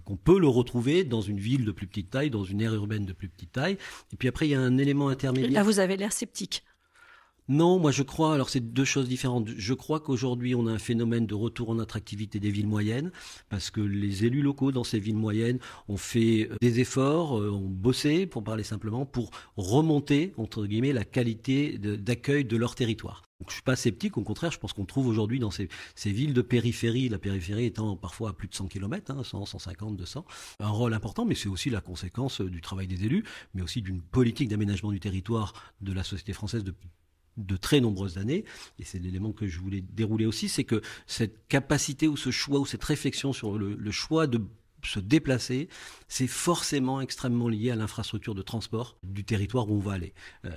qu'on 0.03 0.17
peut 0.17 0.39
le 0.39 0.47
retrouver 0.47 1.03
dans 1.03 1.21
une 1.21 1.39
ville 1.39 1.63
de 1.63 1.71
plus 1.71 1.87
petite 1.87 2.09
taille, 2.09 2.29
dans 2.29 2.43
une 2.43 2.61
aire 2.61 2.73
urbaine 2.73 3.05
de 3.05 3.13
plus 3.13 3.29
petite 3.29 3.53
taille. 3.53 3.77
Et 4.11 4.17
puis 4.17 4.27
après, 4.27 4.45
il 4.45 4.51
y 4.51 4.53
a 4.53 4.59
un 4.59 4.77
élément 4.77 5.07
intermédiaire. 5.07 5.51
Là, 5.51 5.63
vous 5.63 5.79
avez 5.79 5.95
l'air 5.95 6.11
sceptique. 6.11 6.63
Non, 7.49 7.79
moi 7.79 7.89
je 7.89 8.03
crois, 8.03 8.35
alors 8.35 8.47
c'est 8.47 8.59
deux 8.59 8.85
choses 8.85 9.09
différentes. 9.09 9.49
Je 9.57 9.73
crois 9.73 9.99
qu'aujourd'hui 9.99 10.53
on 10.53 10.67
a 10.67 10.71
un 10.71 10.77
phénomène 10.77 11.25
de 11.25 11.33
retour 11.33 11.71
en 11.71 11.79
attractivité 11.79 12.39
des 12.39 12.51
villes 12.51 12.67
moyennes, 12.67 13.11
parce 13.49 13.71
que 13.71 13.81
les 13.81 14.23
élus 14.23 14.43
locaux 14.43 14.71
dans 14.71 14.83
ces 14.83 14.99
villes 14.99 15.17
moyennes 15.17 15.57
ont 15.87 15.97
fait 15.97 16.47
euh, 16.51 16.57
des 16.61 16.79
efforts, 16.79 17.39
euh, 17.39 17.49
ont 17.49 17.67
bossé, 17.67 18.27
pour 18.27 18.43
parler 18.43 18.63
simplement, 18.63 19.03
pour 19.07 19.31
remonter, 19.57 20.31
entre 20.37 20.67
guillemets, 20.67 20.93
la 20.93 21.05
qualité 21.05 21.79
d'accueil 21.79 22.45
de, 22.45 22.55
leur 22.55 22.75
territoire. 22.75 23.23
Donc 23.39 23.49
je 23.49 23.53
suis 23.55 23.63
pas 23.63 23.75
sceptique, 23.75 24.17
au 24.19 24.23
contraire, 24.23 24.51
je 24.51 24.59
pense 24.59 24.73
qu'on 24.73 24.85
trouve 24.85 25.07
aujourd'hui 25.07 25.39
dans 25.39 25.49
ces, 25.49 25.69
villes 26.05 26.35
de 26.35 26.43
périphérie, 26.43 27.09
la 27.09 27.17
périphérie 27.17 27.65
étant 27.65 27.95
parfois 27.95 28.29
à 28.29 28.33
plus 28.33 28.47
de 28.47 28.53
100 28.53 28.67
km, 28.67 29.09
hein, 29.11 29.23
100, 29.23 29.47
150, 29.47 29.97
200, 29.97 30.23
un 30.59 30.69
rôle 30.69 30.93
important, 30.93 31.25
mais 31.25 31.33
c'est 31.33 31.49
aussi 31.49 31.71
la 31.71 31.81
conséquence 31.81 32.41
euh, 32.41 32.49
du 32.49 32.61
travail 32.61 32.85
des 32.85 33.05
élus, 33.05 33.23
mais 33.55 33.63
aussi 33.63 33.81
d'une 33.81 34.01
politique 34.03 34.49
d'aménagement 34.49 34.91
du 34.91 34.99
territoire 34.99 35.53
de 35.81 35.93
la 35.93 36.03
société 36.03 36.33
française 36.33 36.63
depuis 36.63 36.89
de 37.37 37.55
très 37.57 37.79
nombreuses 37.79 38.17
années, 38.17 38.43
et 38.79 38.83
c'est 38.83 38.99
l'élément 38.99 39.31
que 39.31 39.47
je 39.47 39.59
voulais 39.59 39.81
dérouler 39.81 40.25
aussi, 40.25 40.49
c'est 40.49 40.63
que 40.63 40.81
cette 41.07 41.47
capacité 41.47 42.07
ou 42.07 42.17
ce 42.17 42.31
choix 42.31 42.59
ou 42.59 42.65
cette 42.65 42.83
réflexion 42.83 43.33
sur 43.33 43.57
le 43.57 43.91
choix 43.91 44.27
de 44.27 44.41
se 44.83 44.99
déplacer, 44.99 45.69
c'est 46.07 46.27
forcément 46.27 47.01
extrêmement 47.01 47.49
lié 47.49 47.71
à 47.71 47.75
l'infrastructure 47.75 48.35
de 48.35 48.41
transport 48.41 48.97
du 49.03 49.23
territoire 49.23 49.69
où 49.69 49.75
on 49.75 49.79
va 49.79 49.93
aller. 49.93 50.13
Euh, 50.45 50.51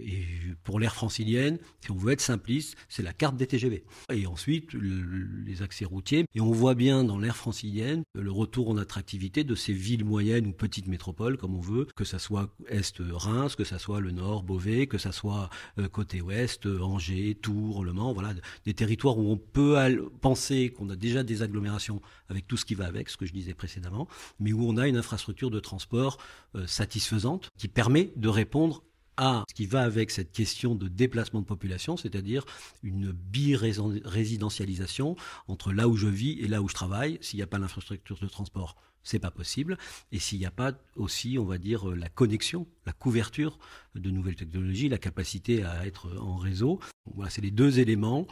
et 0.00 0.24
pour 0.64 0.80
l'aire 0.80 0.94
francilienne, 0.94 1.58
si 1.80 1.90
on 1.90 1.96
veut 1.96 2.12
être 2.12 2.20
simpliste, 2.20 2.76
c'est 2.88 3.02
la 3.02 3.12
carte 3.12 3.36
des 3.36 3.46
TGV. 3.46 3.84
Et 4.12 4.26
ensuite, 4.26 4.72
les 4.74 5.62
accès 5.62 5.84
routiers. 5.84 6.24
Et 6.34 6.40
on 6.40 6.52
voit 6.52 6.74
bien 6.74 7.04
dans 7.04 7.18
l'aire 7.18 7.36
francilienne 7.36 8.02
le 8.14 8.30
retour 8.30 8.68
en 8.68 8.76
attractivité 8.76 9.44
de 9.44 9.54
ces 9.54 9.72
villes 9.72 10.04
moyennes 10.04 10.46
ou 10.46 10.52
petites 10.52 10.88
métropoles, 10.88 11.38
comme 11.38 11.54
on 11.54 11.60
veut, 11.60 11.86
que 11.96 12.04
ça 12.04 12.18
soit 12.18 12.54
Est-Reims, 12.68 13.56
que 13.56 13.64
ça 13.64 13.78
soit 13.78 14.00
le 14.00 14.10
Nord, 14.10 14.42
Beauvais, 14.42 14.86
que 14.86 14.98
ça 14.98 15.12
soit 15.12 15.48
euh, 15.78 15.88
côté 15.88 16.20
Ouest, 16.20 16.66
Angers, 16.66 17.36
Tours, 17.40 17.84
Le 17.84 17.92
Mans, 17.92 18.12
voilà, 18.12 18.34
des 18.64 18.74
territoires 18.74 19.18
où 19.18 19.30
on 19.30 19.36
peut 19.36 19.76
penser 20.20 20.70
qu'on 20.70 20.90
a 20.90 20.96
déjà 20.96 21.22
des 21.22 21.42
agglomérations 21.42 22.02
avec 22.28 22.46
tout 22.46 22.56
ce 22.56 22.64
qui 22.64 22.74
va 22.74 22.86
avec, 22.86 23.08
ce 23.08 23.16
que 23.16 23.24
je 23.24 23.32
disais 23.32 23.54
précédemment 23.54 23.67
précédemment, 23.68 24.08
mais 24.40 24.54
où 24.54 24.66
on 24.66 24.78
a 24.78 24.88
une 24.88 24.96
infrastructure 24.96 25.50
de 25.50 25.60
transport 25.60 26.16
euh, 26.54 26.66
satisfaisante 26.66 27.50
qui 27.58 27.68
permet 27.68 28.10
de 28.16 28.28
répondre 28.28 28.82
à 29.18 29.44
ce 29.48 29.54
qui 29.54 29.66
va 29.66 29.82
avec 29.82 30.10
cette 30.10 30.32
question 30.32 30.74
de 30.74 30.88
déplacement 30.88 31.40
de 31.40 31.44
population, 31.44 31.98
c'est-à-dire 31.98 32.44
une 32.82 33.12
bi-résidentialisation 33.12 35.16
entre 35.48 35.72
là 35.72 35.88
où 35.88 35.96
je 35.96 36.06
vis 36.06 36.38
et 36.40 36.48
là 36.48 36.62
où 36.62 36.68
je 36.68 36.74
travaille. 36.74 37.18
S'il 37.20 37.36
n'y 37.38 37.42
a 37.42 37.46
pas 37.46 37.58
l'infrastructure 37.58 38.18
de 38.18 38.28
transport, 38.28 38.76
c'est 39.08 39.18
pas 39.18 39.30
possible. 39.30 39.78
Et 40.12 40.18
s'il 40.18 40.38
n'y 40.38 40.46
a 40.46 40.50
pas 40.50 40.72
aussi, 40.96 41.38
on 41.38 41.44
va 41.44 41.58
dire, 41.58 41.86
la 41.94 42.08
connexion, 42.08 42.66
la 42.86 42.92
couverture 42.92 43.58
de 43.94 44.10
nouvelles 44.10 44.36
technologies, 44.36 44.88
la 44.88 44.98
capacité 44.98 45.64
à 45.64 45.86
être 45.86 46.08
en 46.18 46.36
réseau. 46.36 46.78
Voilà, 47.14 47.30
c'est 47.30 47.40
les 47.40 47.50
deux 47.50 47.80
éléments, 47.80 48.26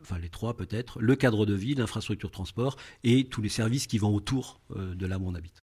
enfin 0.00 0.18
les 0.18 0.30
trois 0.30 0.56
peut-être, 0.56 1.00
le 1.00 1.16
cadre 1.16 1.46
de 1.46 1.54
vie, 1.54 1.74
l'infrastructure 1.74 2.30
de 2.30 2.34
transport 2.34 2.76
et 3.04 3.24
tous 3.24 3.42
les 3.42 3.48
services 3.48 3.86
qui 3.86 3.98
vont 3.98 4.14
autour 4.14 4.60
euh, 4.76 4.94
de 4.94 5.06
là 5.06 5.18
où 5.18 5.28
on 5.28 5.34
habite. 5.34 5.58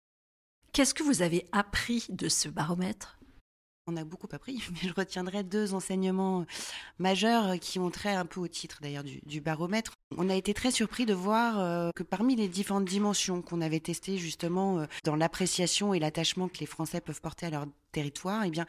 Qu'est-ce 0.71 0.93
que 0.93 1.03
vous 1.03 1.21
avez 1.21 1.45
appris 1.51 2.05
de 2.09 2.29
ce 2.29 2.47
baromètre? 2.47 3.19
On 3.88 3.97
a 3.97 4.03
beaucoup 4.03 4.27
appris, 4.31 4.61
mais 4.71 4.89
je 4.89 4.93
retiendrai 4.93 5.43
deux 5.43 5.73
enseignements 5.73 6.45
majeurs 6.99 7.59
qui 7.59 7.79
ont 7.79 7.89
trait 7.89 8.13
un 8.13 8.25
peu 8.25 8.39
au 8.39 8.47
titre 8.47 8.79
d'ailleurs 8.81 9.03
du, 9.03 9.41
baromètre. 9.41 9.93
On 10.17 10.27
a 10.29 10.35
été 10.35 10.55
très 10.55 10.71
surpris 10.71 11.05
de 11.05 11.13
voir 11.13 11.59
euh, 11.59 11.91
que 11.95 12.01
parmi 12.01 12.35
les 12.35 12.47
différentes 12.47 12.85
dimensions 12.85 13.43
qu'on 13.43 13.61
avait 13.61 13.79
testées 13.79 14.17
justement 14.17 14.79
euh, 14.79 14.85
dans 15.03 15.15
l'appréciation 15.15 15.93
et 15.93 15.99
l'attachement 15.99 16.47
que 16.47 16.57
les 16.59 16.65
Français 16.65 16.99
peuvent 16.99 17.21
porter 17.21 17.45
à 17.45 17.51
leur 17.51 17.67
territoire, 17.91 18.43
eh 18.45 18.49
bien, 18.49 18.65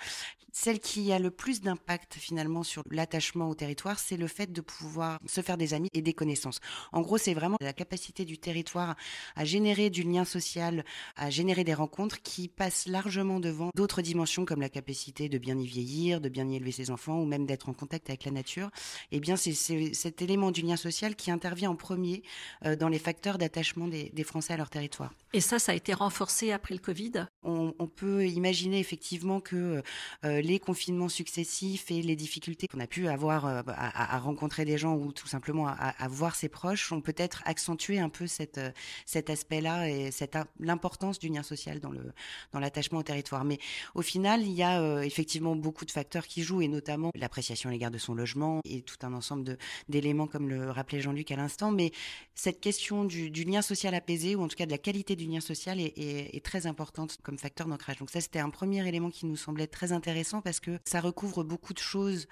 celle 0.52 0.80
qui 0.80 1.12
a 1.12 1.18
le 1.18 1.30
plus 1.30 1.60
d'impact 1.60 2.14
finalement 2.14 2.62
sur 2.62 2.82
l'attachement 2.90 3.48
au 3.48 3.54
territoire, 3.54 3.98
c'est 3.98 4.16
le 4.16 4.26
fait 4.26 4.52
de 4.52 4.60
pouvoir 4.60 5.18
se 5.26 5.40
faire 5.40 5.56
des 5.56 5.74
amis 5.74 5.88
et 5.92 6.02
des 6.02 6.12
connaissances. 6.12 6.60
En 6.92 7.02
gros, 7.02 7.18
c'est 7.18 7.34
vraiment 7.34 7.56
la 7.60 7.72
capacité 7.72 8.24
du 8.24 8.38
territoire 8.38 8.96
à 9.36 9.44
générer 9.44 9.90
du 9.90 10.02
lien 10.02 10.24
social, 10.24 10.84
à 11.16 11.30
générer 11.30 11.64
des 11.64 11.74
rencontres 11.74 12.20
qui 12.22 12.48
passent 12.48 12.86
largement 12.86 13.40
devant 13.40 13.70
d'autres 13.74 14.02
dimensions 14.02 14.44
comme 14.44 14.60
la 14.60 14.68
capacité 14.68 15.28
de 15.28 15.38
bien 15.38 15.58
y 15.58 15.66
vieillir, 15.66 16.20
de 16.20 16.28
bien 16.28 16.48
y 16.48 16.56
élever 16.56 16.72
ses 16.72 16.90
enfants 16.90 17.20
ou 17.20 17.26
même 17.26 17.46
d'être 17.46 17.68
en 17.68 17.74
contact 17.74 18.10
avec 18.10 18.24
la 18.24 18.32
nature. 18.32 18.70
Eh 19.12 19.20
bien, 19.20 19.36
c'est 19.36 19.54
cet 19.54 20.22
élément 20.22 20.50
du 20.50 20.62
lien 20.62 20.76
social 20.76 21.14
qui 21.14 21.29
intervient 21.30 21.70
en 21.70 21.76
premier 21.76 22.22
euh, 22.64 22.76
dans 22.76 22.88
les 22.88 22.98
facteurs 22.98 23.38
d'attachement 23.38 23.88
des, 23.88 24.10
Français 24.24 24.52
à 24.52 24.56
leur 24.58 24.68
territoire. 24.68 25.12
Et 25.32 25.40
ça, 25.40 25.58
ça 25.58 25.72
a 25.72 25.74
été 25.74 25.94
renforcé 25.94 26.52
après 26.52 26.74
le 26.74 26.80
Covid? 26.80 27.26
On, 27.42 27.72
peut 27.86 28.26
imaginer 28.26 28.78
effectivement 28.78 29.40
que 29.40 29.82
euh, 30.24 30.40
les 30.40 30.58
confinements 30.58 31.08
successifs 31.08 31.90
et 31.90 32.02
les 32.02 32.16
difficultés 32.16 32.68
qu'on 32.68 32.80
a 32.80 32.86
pu 32.86 33.08
avoir 33.08 33.46
euh, 33.46 33.62
à, 33.66 34.18
rencontrer 34.18 34.64
des 34.64 34.78
gens 34.78 34.94
ou 34.94 35.12
tout 35.12 35.26
simplement 35.26 35.68
à, 35.68 36.08
voir 36.08 36.34
ses 36.34 36.48
proches 36.48 36.92
ont 36.92 37.00
peut-être 37.00 37.42
accentué 37.46 37.98
un 37.98 38.08
peu 38.08 38.26
cette, 38.26 38.58
euh, 38.58 38.70
cet 39.06 39.30
aspect-là 39.30 39.88
et 39.88 40.10
l'importance 40.58 41.18
du 41.18 41.28
lien 41.28 41.42
social 41.42 41.80
dans, 41.80 41.90
le, 41.90 42.12
dans 42.52 42.60
l'attachement 42.60 42.98
au 42.98 43.02
territoire. 43.02 43.44
Mais 43.44 43.58
au 43.94 44.02
final, 44.02 44.42
il 44.42 44.52
y 44.52 44.62
a 44.62 44.80
euh, 44.80 45.00
effectivement 45.00 45.56
beaucoup 45.56 45.84
de 45.84 45.90
facteurs 45.90 46.26
qui 46.26 46.42
jouent 46.42 46.62
et 46.62 46.68
notamment 46.68 47.10
l'appréciation 47.14 47.70
à 47.70 47.72
l'égard 47.72 47.90
de 47.90 47.98
son 47.98 48.14
logement 48.14 48.60
et 48.64 48.82
tout 48.82 48.96
un 49.02 49.12
ensemble 49.12 49.56
d'éléments 49.88 50.26
comme 50.26 50.48
le 50.48 50.70
rappelait 50.70 51.00
Jean-Luc 51.00 51.19
à 51.30 51.36
l'instant. 51.36 51.70
Mais 51.70 51.92
cette 52.34 52.60
question 52.60 53.04
du, 53.04 53.30
lien 53.44 53.62
social 53.62 53.94
apaisé 53.94 54.34
ou 54.34 54.42
en 54.42 54.48
tout 54.48 54.56
cas 54.56 54.66
de 54.66 54.70
la 54.70 54.78
qualité 54.78 55.16
du 55.16 55.26
lien 55.26 55.40
social 55.40 55.78
est, 55.80 56.44
très 56.44 56.66
importante 56.66 57.18
comme 57.22 57.38
facteur 57.38 57.66
d'ancrage. 57.66 57.98
Donc 57.98 58.10
ça, 58.10 58.20
c'était 58.20 58.38
un 58.38 58.50
premier 58.50 58.86
élément 58.88 59.10
qui 59.10 59.26
nous 59.26 59.36
semblait 59.36 59.66
très 59.66 59.92
intéressant 59.92 60.40
parce 60.40 60.58
que 60.58 60.78
ça 60.84 61.00
recouvre 61.00 61.44
beaucoup 61.44 61.74
de 61.74 61.78
choses, 61.78 62.26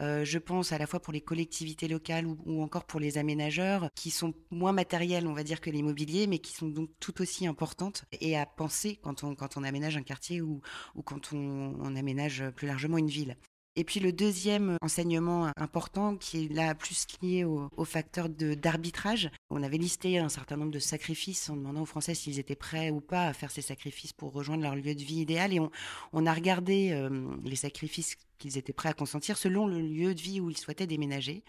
euh, 0.00 0.24
je 0.24 0.38
pense, 0.38 0.72
à 0.72 0.78
la 0.78 0.86
fois 0.86 1.00
pour 1.00 1.12
les 1.12 1.22
collectivités 1.22 1.88
locales 1.88 2.26
ou, 2.26 2.62
encore 2.62 2.84
pour 2.84 3.00
les 3.00 3.16
aménageurs, 3.16 3.88
qui 3.94 4.10
sont 4.10 4.34
moins 4.50 4.72
matérielles, 4.72 5.26
on 5.26 5.32
va 5.32 5.44
dire, 5.44 5.60
que 5.60 5.70
l'immobilier, 5.70 6.26
mais 6.26 6.38
qui 6.38 6.52
sont 6.52 6.68
donc 6.68 6.90
tout 7.00 7.22
aussi 7.22 7.46
importantes 7.46 8.04
et 8.20 8.36
à 8.36 8.44
penser 8.46 8.98
quand 9.02 9.24
on, 9.24 9.64
aménage 9.64 9.96
un 9.96 10.02
quartier 10.02 10.42
ou, 10.42 10.60
quand 11.04 11.32
on 11.32 11.96
aménage 11.96 12.44
plus 12.54 12.66
largement 12.66 12.98
une 12.98 13.08
ville. 13.08 13.36
Et 13.76 13.82
puis 13.82 13.98
le 13.98 14.12
deuxième 14.12 14.76
enseignement 14.82 15.50
important, 15.56 16.16
qui 16.16 16.44
est 16.44 16.52
là 16.52 16.74
plus 16.76 17.06
lié 17.22 17.44
au, 17.44 17.84
facteur 17.84 18.28
d'arbitrage, 18.28 19.30
on 19.50 19.62
avait 19.62 19.78
listé 19.78 20.18
un 20.18 20.28
certain 20.28 20.56
nombre 20.56 20.70
de 20.70 20.78
sacrifices 20.78 21.50
en 21.50 21.56
demandant 21.56 21.82
aux 21.82 21.86
Français 21.86 22.14
s'ils 22.14 22.38
étaient 22.38 22.54
prêts 22.54 22.90
ou 22.90 23.00
pas 23.00 23.26
à 23.26 23.32
faire 23.32 23.50
ces 23.50 23.62
sacrifices 23.62 24.12
pour 24.12 24.32
rejoindre 24.32 24.62
leur 24.62 24.76
lieu 24.76 24.94
de 24.94 25.02
vie 25.02 25.20
idéal. 25.20 25.52
Et 25.52 25.58
on, 25.58 25.70
on 26.12 26.24
a 26.24 26.32
regardé 26.32 26.92
euh, 26.92 27.34
les 27.42 27.56
sacrifices 27.56 28.16
qu'ils 28.38 28.58
étaient 28.58 28.72
prêts 28.72 28.88
à 28.88 28.94
consentir 28.94 29.38
selon 29.38 29.66
le 29.66 29.80
lieu 29.80 30.14
de 30.14 30.20
vie 30.20 30.40
où 30.40 30.50
ils 30.50 30.56
souhaitaient 30.56 30.86
déménager. 30.86 31.42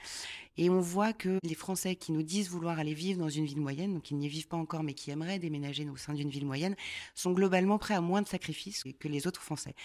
Et 0.58 0.70
on 0.70 0.80
voit 0.80 1.12
que 1.12 1.38
les 1.44 1.56
Français 1.56 1.96
qui 1.96 2.14
nous 2.14 2.24
disent 2.24 2.50
vouloir 2.50 2.80
aller 2.80 2.94
vivre 2.94 3.20
dans 3.20 3.30
une 3.30 3.46
ville 3.46 3.60
moyenne, 3.60 3.94
donc 3.94 4.10
ils 4.10 4.18
n'y 4.18 4.30
vivent 4.30 4.48
pas 4.48 4.56
encore 4.56 4.84
mais 4.84 4.94
qui 4.94 5.12
aimeraient 5.12 5.40
déménager 5.40 5.88
au 5.90 5.98
sein 5.98 6.14
d'une 6.14 6.30
ville 6.30 6.46
moyenne, 6.46 6.76
sont 7.14 7.34
globalement 7.34 7.78
prêts 7.78 7.94
à 7.94 8.02
moins 8.02 8.22
de 8.22 8.28
sacrifices 8.28 8.84
que 9.00 9.08
les 9.08 9.28
autres 9.28 9.42
Français. 9.42 9.76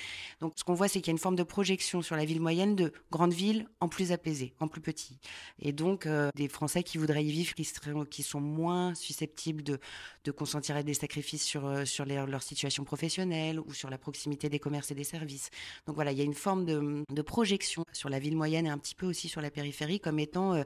Donc 0.41 0.53
ce 0.57 0.63
qu'on 0.63 0.75
voit, 0.75 0.87
c'est 0.87 1.01
qu'il 1.01 1.09
y 1.09 1.11
a 1.11 1.13
une 1.13 1.19
forme 1.19 1.37
de 1.37 1.43
projection 1.43 2.03
sur 2.03 2.15
la 2.15 2.25
ville 2.25 2.41
moyenne 2.41 2.77
de 2.77 2.93
grande 3.11 3.33
ville 3.33 3.69
en 3.81 3.89
plus 3.89 4.13
apaisée, 4.13 4.55
en 4.61 4.69
plus 4.69 4.81
petit. 4.81 5.19
Et 5.59 5.73
donc 5.73 6.07
euh, 6.07 6.31
des 6.37 6.49
Français 6.49 6.85
qui 6.85 6.99
voudraient 6.99 7.25
y 7.25 7.33
vivre, 7.33 7.55
qui, 7.55 7.67
qui 8.11 8.23
sont 8.23 8.41
moins 8.41 8.95
susceptibles 8.95 9.65
de, 9.65 9.81
de 10.25 10.31
consentir 10.31 10.77
à 10.77 10.85
des 10.85 10.95
sacrifices 10.95 11.45
sur, 11.45 11.67
euh, 11.67 11.85
sur 11.85 12.05
leur 12.05 12.43
situation 12.43 12.85
professionnelle 12.85 13.59
ou 13.59 13.75
sur 13.75 13.91
la 13.91 13.99
proximité 13.99 14.49
des 14.49 14.61
commerces 14.61 14.93
et 14.93 14.95
des 14.95 15.05
services. 15.05 15.51
Donc 15.87 15.97
voilà, 15.97 16.13
il 16.13 16.19
y 16.19 16.21
a 16.21 16.25
une 16.25 16.35
forme 16.35 16.65
de, 16.65 16.79
de 17.09 17.23
projection 17.23 17.85
sur 17.93 18.09
la 18.09 18.19
ville 18.19 18.37
moyenne 18.37 18.67
et 18.67 18.71
un 18.71 18.79
petit 18.79 18.95
peu 18.95 19.07
aussi 19.07 19.29
sur 19.29 19.41
la 19.41 19.51
périphérie 19.51 20.01
comme 20.01 20.19
étant 20.19 20.55
euh, 20.55 20.63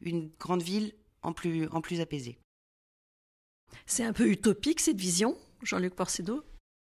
une 0.00 0.30
grande 0.38 0.62
ville 0.62 0.94
en 1.22 1.32
plus, 1.32 1.68
en 1.68 1.80
plus 1.80 2.00
apaisée. 2.00 2.38
C'est 3.86 4.04
un 4.04 4.12
peu 4.12 4.28
utopique 4.28 4.80
cette 4.80 5.00
vision, 5.00 5.36
Jean-Luc 5.62 5.94
Porcedo? 5.94 6.44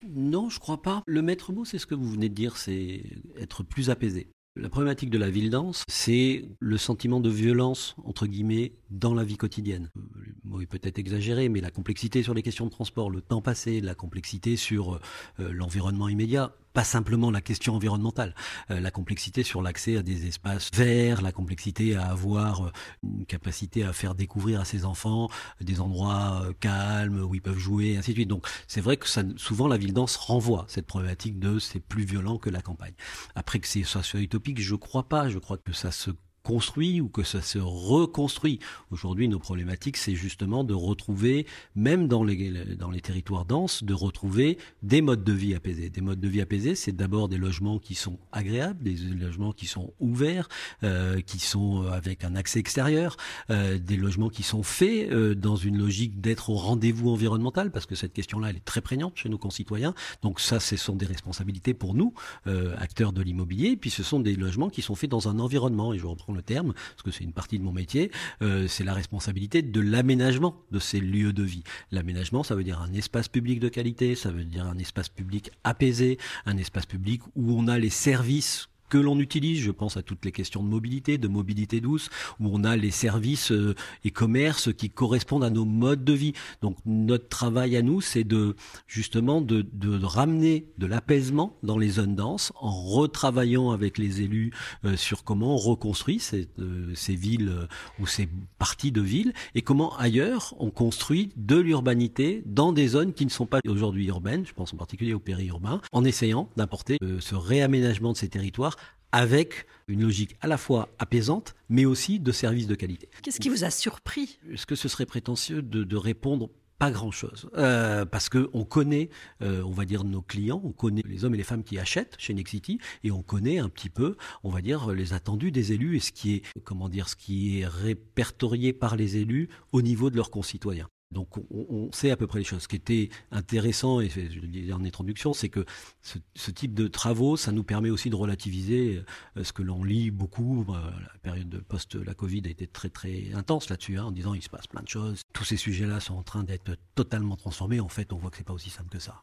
Non, 0.08 0.50
je 0.50 0.60
crois 0.60 0.82
pas. 0.82 1.04
Le 1.06 1.22
maître 1.22 1.54
mot, 1.54 1.66
c'est 1.66 1.78
ce 1.78 1.86
que 1.86 1.96
vous 1.96 2.10
venez 2.10 2.30
de 2.30 2.34
dire, 2.34 2.58
c'est 2.58 3.04
être 3.38 3.64
plus 3.64 3.90
apaisé. 3.90 4.30
La 4.58 4.68
problématique 4.68 5.10
de 5.10 5.18
la 5.18 5.30
ville 5.30 5.50
dense, 5.50 5.84
c'est 5.88 6.44
le 6.60 6.78
sentiment 6.78 7.22
de 7.22 7.30
violence, 7.30 7.96
entre 8.04 8.28
guillemets, 8.28 8.74
dans 8.90 9.14
la 9.14 9.24
vie 9.24 9.38
quotidienne. 9.38 9.90
Le 9.96 10.34
mot 10.44 10.60
est 10.60 10.66
peut-être 10.66 11.00
exagéré, 11.00 11.48
mais 11.48 11.62
la 11.62 11.72
complexité 11.72 12.22
sur 12.22 12.34
les 12.34 12.42
questions 12.42 12.66
de 12.66 12.72
transport, 12.72 13.10
le 13.10 13.22
temps 13.22 13.42
passé, 13.42 13.80
la 13.80 13.96
complexité 13.96 14.58
sur 14.58 15.00
euh, 15.40 15.54
l'environnement 15.54 16.10
immédiat, 16.10 16.54
pas 16.74 16.84
simplement 16.84 17.32
la 17.32 17.42
question 17.42 17.76
environnementale, 17.76 18.36
euh, 18.70 18.80
la 18.80 18.92
complexité 18.92 19.44
sur 19.44 19.62
l'accès 19.62 19.98
à 19.98 20.04
des 20.04 20.28
espaces 20.28 20.70
verts, 20.74 21.22
la 21.22 21.32
complexité 21.32 21.96
à 21.96 22.06
avoir 22.06 22.68
euh, 22.68 22.72
une 23.04 23.26
capacité 23.26 23.84
à 23.84 23.94
faire 23.94 24.16
découvrir 24.16 24.62
à 24.62 24.66
ses 24.66 24.86
enfants 24.86 25.30
des 25.60 25.82
endroits 25.82 26.44
euh, 26.44 26.54
calmes 26.60 27.22
où 27.22 27.36
ils 27.36 27.42
peuvent 27.42 27.58
jouer, 27.58 27.98
ainsi 27.98 28.12
de 28.12 28.16
suite. 28.16 28.30
Donc 28.30 28.48
c'est 28.68 28.82
vrai 28.82 28.98
que 28.98 29.08
ça, 29.08 29.24
souvent 29.38 29.68
la 29.68 29.78
ville 29.78 29.94
dense 29.94 30.16
renvoie 30.16 30.66
cette 30.68 30.88
problématique 30.88 31.40
de 31.40 31.60
c'est 31.60 31.80
plus 31.80 32.04
violent 32.04 32.38
que 32.38 32.50
la 32.50 32.62
campagne. 32.62 32.94
Après 33.36 33.60
que 33.60 33.68
c'est 33.68 33.84
soit 33.84 34.20
utopique, 34.20 34.62
je 34.62 34.76
crois 34.76 35.04
pas. 35.04 35.30
Je 35.30 35.40
crois 35.40 35.58
que 35.58 35.74
ça 35.74 35.92
se 35.92 36.12
construit 36.44 37.02
ou 37.02 37.10
que 37.10 37.24
ça 37.24 37.42
se 37.42 37.60
reconstruit. 37.60 38.60
Aujourd'hui, 38.90 39.28
nos 39.28 39.40
problématiques, 39.40 39.98
c'est 39.98 40.16
justement 40.16 40.64
de 40.64 40.74
retrouver, 40.74 41.46
même 41.76 42.08
dans 42.08 42.24
les, 42.24 42.76
dans 42.76 42.90
les 42.90 43.02
territoires 43.02 43.46
denses, 43.46 43.84
de 43.84 43.94
retrouver 43.94 44.58
des 44.84 45.02
modes 45.02 45.24
de 45.24 45.34
vie 45.34 45.54
apaisés. 45.56 45.90
Des 45.90 46.02
modes 46.02 46.20
de 46.20 46.28
vie 46.28 46.42
apaisés, 46.42 46.76
c'est 46.76 46.96
d'abord 46.96 47.30
des 47.30 47.38
logements 47.38 47.80
qui 47.80 47.96
sont 47.96 48.20
agréables, 48.32 48.84
des 48.84 48.96
logements 48.96 49.52
qui 49.52 49.68
sont 49.68 49.94
ouverts, 50.00 50.50
euh, 50.84 51.22
qui 51.22 51.40
sont 51.40 51.84
avec 51.84 52.24
un 52.24 52.36
accès 52.36 52.60
extérieur, 52.60 53.18
euh, 53.50 53.78
des 53.78 53.98
logements 53.98 54.30
qui 54.30 54.44
sont 54.44 54.64
faits 54.64 55.12
euh, 55.12 55.36
dans 55.36 55.56
une 55.56 55.78
logique 55.78 56.22
d'être 56.22 56.50
au 56.50 56.56
rendez-vous 56.56 57.10
environnemental, 57.10 57.72
parce 57.72 57.86
que 57.86 57.96
cette 57.96 58.14
question-là, 58.14 58.50
elle 58.50 58.58
est 58.58 58.66
très 58.66 58.82
prégnante 58.82 59.14
chez 59.16 59.30
nos 59.30 59.38
concitoyens. 59.38 59.94
Donc 60.22 60.40
ça, 60.40 60.60
ce 60.60 60.76
sont 60.78 60.96
des 60.96 61.06
responsabilités 61.06 61.74
pour 61.74 61.94
nous, 61.94 62.14
euh, 62.48 62.76
acteurs 62.78 63.14
de 63.14 63.22
l'immobilier. 63.22 63.78
Puis 63.78 63.90
ce 63.90 64.04
sont 64.04 64.20
des 64.20 64.36
logements 64.36 64.70
qui 64.70 64.82
sont 64.82 64.96
faits 64.96 65.10
dans 65.10 65.28
un 65.28 65.40
environnement, 65.40 65.94
et 65.94 66.00
je 66.00 66.06
le 66.34 66.42
terme, 66.42 66.74
parce 66.74 67.04
que 67.04 67.12
c'est 67.12 67.24
une 67.24 67.34
partie 67.34 67.60
de 67.60 67.64
mon 67.64 67.72
métier, 67.72 68.12
euh, 68.42 68.68
c'est 68.68 68.84
la 68.84 68.94
responsabilité 68.94 69.62
de 69.62 69.82
l'aménagement 69.82 70.56
de 70.72 70.80
ces 70.80 71.00
lieux 71.00 71.34
de 71.34 71.44
vie. 71.44 71.64
L'aménagement, 71.92 72.44
ça 72.44 72.56
veut 72.56 72.64
dire 72.64 72.82
un 72.82 72.94
espace 72.94 73.28
public 73.28 73.60
de 73.60 73.70
qualité, 73.70 74.16
ça 74.16 74.32
veut 74.32 74.44
dire 74.44 74.66
un 74.66 74.78
espace 74.78 75.10
public 75.10 75.52
apaisé, 75.64 76.18
un 76.46 76.58
espace 76.58 76.86
public 76.86 77.22
où 77.36 77.58
on 77.58 77.68
a 77.68 77.78
les 77.78 77.90
services 77.90 78.71
que 78.92 78.98
l'on 78.98 79.20
utilise. 79.20 79.62
Je 79.62 79.72
pense 79.72 79.96
à 79.96 80.04
toutes 80.04 80.26
les 80.26 80.34
questions 80.34 80.62
de 80.62 80.68
mobilité, 80.68 81.18
de 81.18 81.30
mobilité 81.30 81.80
douce, 81.80 82.10
où 82.40 82.50
on 82.52 82.64
a 82.66 82.76
les 82.76 82.92
services 82.92 83.52
euh, 83.52 83.74
et 84.04 84.12
commerces 84.12 84.72
qui 84.74 84.90
correspondent 84.90 85.46
à 85.46 85.50
nos 85.50 85.64
modes 85.64 86.04
de 86.04 86.14
vie. 86.14 86.34
Donc 86.62 86.76
notre 86.86 87.30
travail 87.30 87.78
à 87.78 87.82
nous, 87.82 88.02
c'est 88.02 88.26
de 88.26 88.56
justement 88.88 89.40
de, 89.40 89.66
de, 89.74 90.04
ramener 90.04 90.68
de 90.78 90.86
l'apaisement 90.86 91.58
dans 91.64 91.78
les 91.78 91.90
zones 91.90 92.16
denses 92.16 92.52
en 92.60 92.70
retravaillant 92.70 93.72
avec 93.72 93.98
les 93.98 94.22
élus 94.22 94.52
euh, 94.84 94.98
sur 94.98 95.24
comment 95.24 95.56
on 95.56 95.58
reconstruit 95.58 96.20
ces, 96.20 96.50
euh, 96.60 96.92
ces 96.94 97.16
villes 97.16 97.68
ou 98.00 98.08
ces 98.08 98.28
parties 98.60 98.92
de 98.92 99.02
villes 99.02 99.34
et 99.56 99.62
comment 99.62 99.96
ailleurs 99.98 100.54
on 100.60 100.70
construit 100.70 101.32
de 101.38 101.56
l'urbanité 101.56 102.44
dans 102.46 102.74
des 102.74 102.90
zones 102.90 103.14
qui 103.14 103.26
ne 103.26 103.32
sont 103.32 103.46
pas 103.46 103.60
aujourd'hui 103.66 104.08
urbaines, 104.08 104.46
je 104.46 104.54
pense 104.54 104.74
en 104.74 104.78
particulier 104.78 105.14
au 105.14 105.20
périurbain, 105.20 105.80
en 105.94 106.04
essayant 106.04 106.50
d'apporter 106.58 106.98
ce 107.20 107.36
réaménagement 107.36 108.12
de 108.12 108.18
ces 108.18 108.28
territoires 108.28 108.76
avec 109.12 109.66
une 109.88 110.02
logique 110.04 110.36
à 110.42 110.48
la 110.48 110.58
fois 110.58 110.90
apaisante, 111.00 111.56
mais 111.70 111.86
aussi 111.86 112.20
de 112.20 112.32
services 112.32 112.68
de 112.68 112.76
qualité. 112.76 113.10
Qu'est-ce 113.22 113.40
qui 113.40 113.50
vous 113.50 113.64
a 113.64 113.70
surpris? 113.70 114.40
Est-ce 114.52 114.66
que 114.66 114.76
ce 114.76 114.88
serait 114.88 115.06
prétentieux 115.06 115.62
de, 115.62 115.96
répondre 115.96 116.50
pas 116.80 116.90
grand-chose, 116.90 117.48
euh, 117.58 118.06
parce 118.06 118.28
que 118.28 118.50
on 118.54 118.66
connaît, 118.66 119.10
euh, 119.44 119.62
on 119.62 119.70
va 119.70 119.86
dire 119.86 120.04
nos 120.04 120.24
clients, 120.24 120.60
on 120.64 120.72
connaît 120.72 121.04
les 121.06 121.24
hommes 121.26 121.36
et 121.36 121.38
les 121.38 121.44
femmes 121.44 121.64
qui 121.64 121.78
achètent 121.78 122.16
chez 122.18 122.34
Nexity, 122.34 122.80
et 123.04 123.12
on 123.12 123.22
connaît 123.22 123.60
un 123.60 123.70
petit 123.70 123.92
peu, 123.92 124.18
on 124.44 124.50
va 124.50 124.64
dire 124.64 124.90
les 124.90 125.14
attendus 125.14 125.52
des 125.52 125.74
élus 125.74 125.98
et 125.98 126.00
ce 126.00 126.12
qui 126.12 126.34
est, 126.34 126.42
comment 126.64 126.90
dire, 126.90 127.08
ce 127.08 127.16
qui 127.16 127.60
est 127.60 127.68
répertorié 127.68 128.74
par 128.74 128.96
les 128.96 129.18
élus 129.18 129.48
au 129.74 129.84
niveau 129.84 130.10
de 130.10 130.16
leurs 130.16 130.32
concitoyens. 130.32 130.88
Donc 131.12 131.30
on, 131.52 131.90
sait 131.92 132.12
à 132.12 132.18
peu 132.18 132.28
près 132.28 132.40
les 132.40 132.46
choses. 132.46 132.64
Ce 132.64 132.68
qui 132.68 132.78
était 132.78 133.10
intéressant, 133.32 134.00
et 134.00 134.10
je 134.10 134.40
le 134.40 134.48
disais 134.48 134.74
en 134.74 134.84
introduction, 134.84 135.34
c'est 135.34 135.50
que 135.50 135.66
ce, 136.02 136.52
type 136.52 136.74
de 136.74 136.88
travaux, 136.88 137.38
ça 137.38 137.52
nous 137.52 137.64
permet 137.64 137.90
aussi 137.90 138.10
de 138.10 138.16
relativiser 138.16 139.04
euh, 139.38 139.44
ce 139.44 139.54
que 139.54 139.64
l'on 139.64 139.84
lit 139.84 140.12
beaucoup. 140.12 140.66
Euh, 140.70 140.74
la 140.74 141.20
période 141.22 141.50
de 141.50 141.60
post 141.60 141.96
la 141.96 142.14
Covid 142.14 142.44
a 142.46 142.50
été 142.50 142.68
très 142.68 142.90
très 142.90 143.34
intense 143.34 143.70
là-dessus, 143.70 143.98
hein, 143.98 144.06
en 144.06 144.12
disant 144.12 144.34
il 144.34 144.42
se 144.42 144.50
passe 144.50 144.68
plein 144.68 144.82
de 144.82 144.90
choses. 144.90 145.22
Tous 145.34 145.44
ces 145.44 145.58
sujets-là 145.58 146.00
sont 146.00 146.16
en 146.16 146.24
train 146.24 146.44
d'être 146.44 146.76
totalement 146.96 147.36
transformés. 147.36 147.80
En 147.80 147.90
fait, 147.90 148.14
on 148.14 148.18
voit 148.18 148.32
que 148.32 148.38
c'est 148.38 148.44
pas 148.44 148.54
aussi 148.54 148.70
simple 148.70 148.90
que 148.90 149.00
ça. 149.00 149.22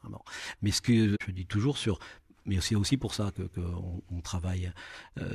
Mais 0.62 0.71
ce 0.71 0.83
que 0.83 1.16
je 1.26 1.30
dis 1.33 1.47
toujours 1.47 1.78
sur 1.78 1.99
mais 2.49 2.61
c'est 2.61 2.75
aussi 2.75 2.97
pour 2.97 3.14
ça 3.14 3.31
qu'on 3.55 4.00
que 4.17 4.23
travaille 4.23 4.73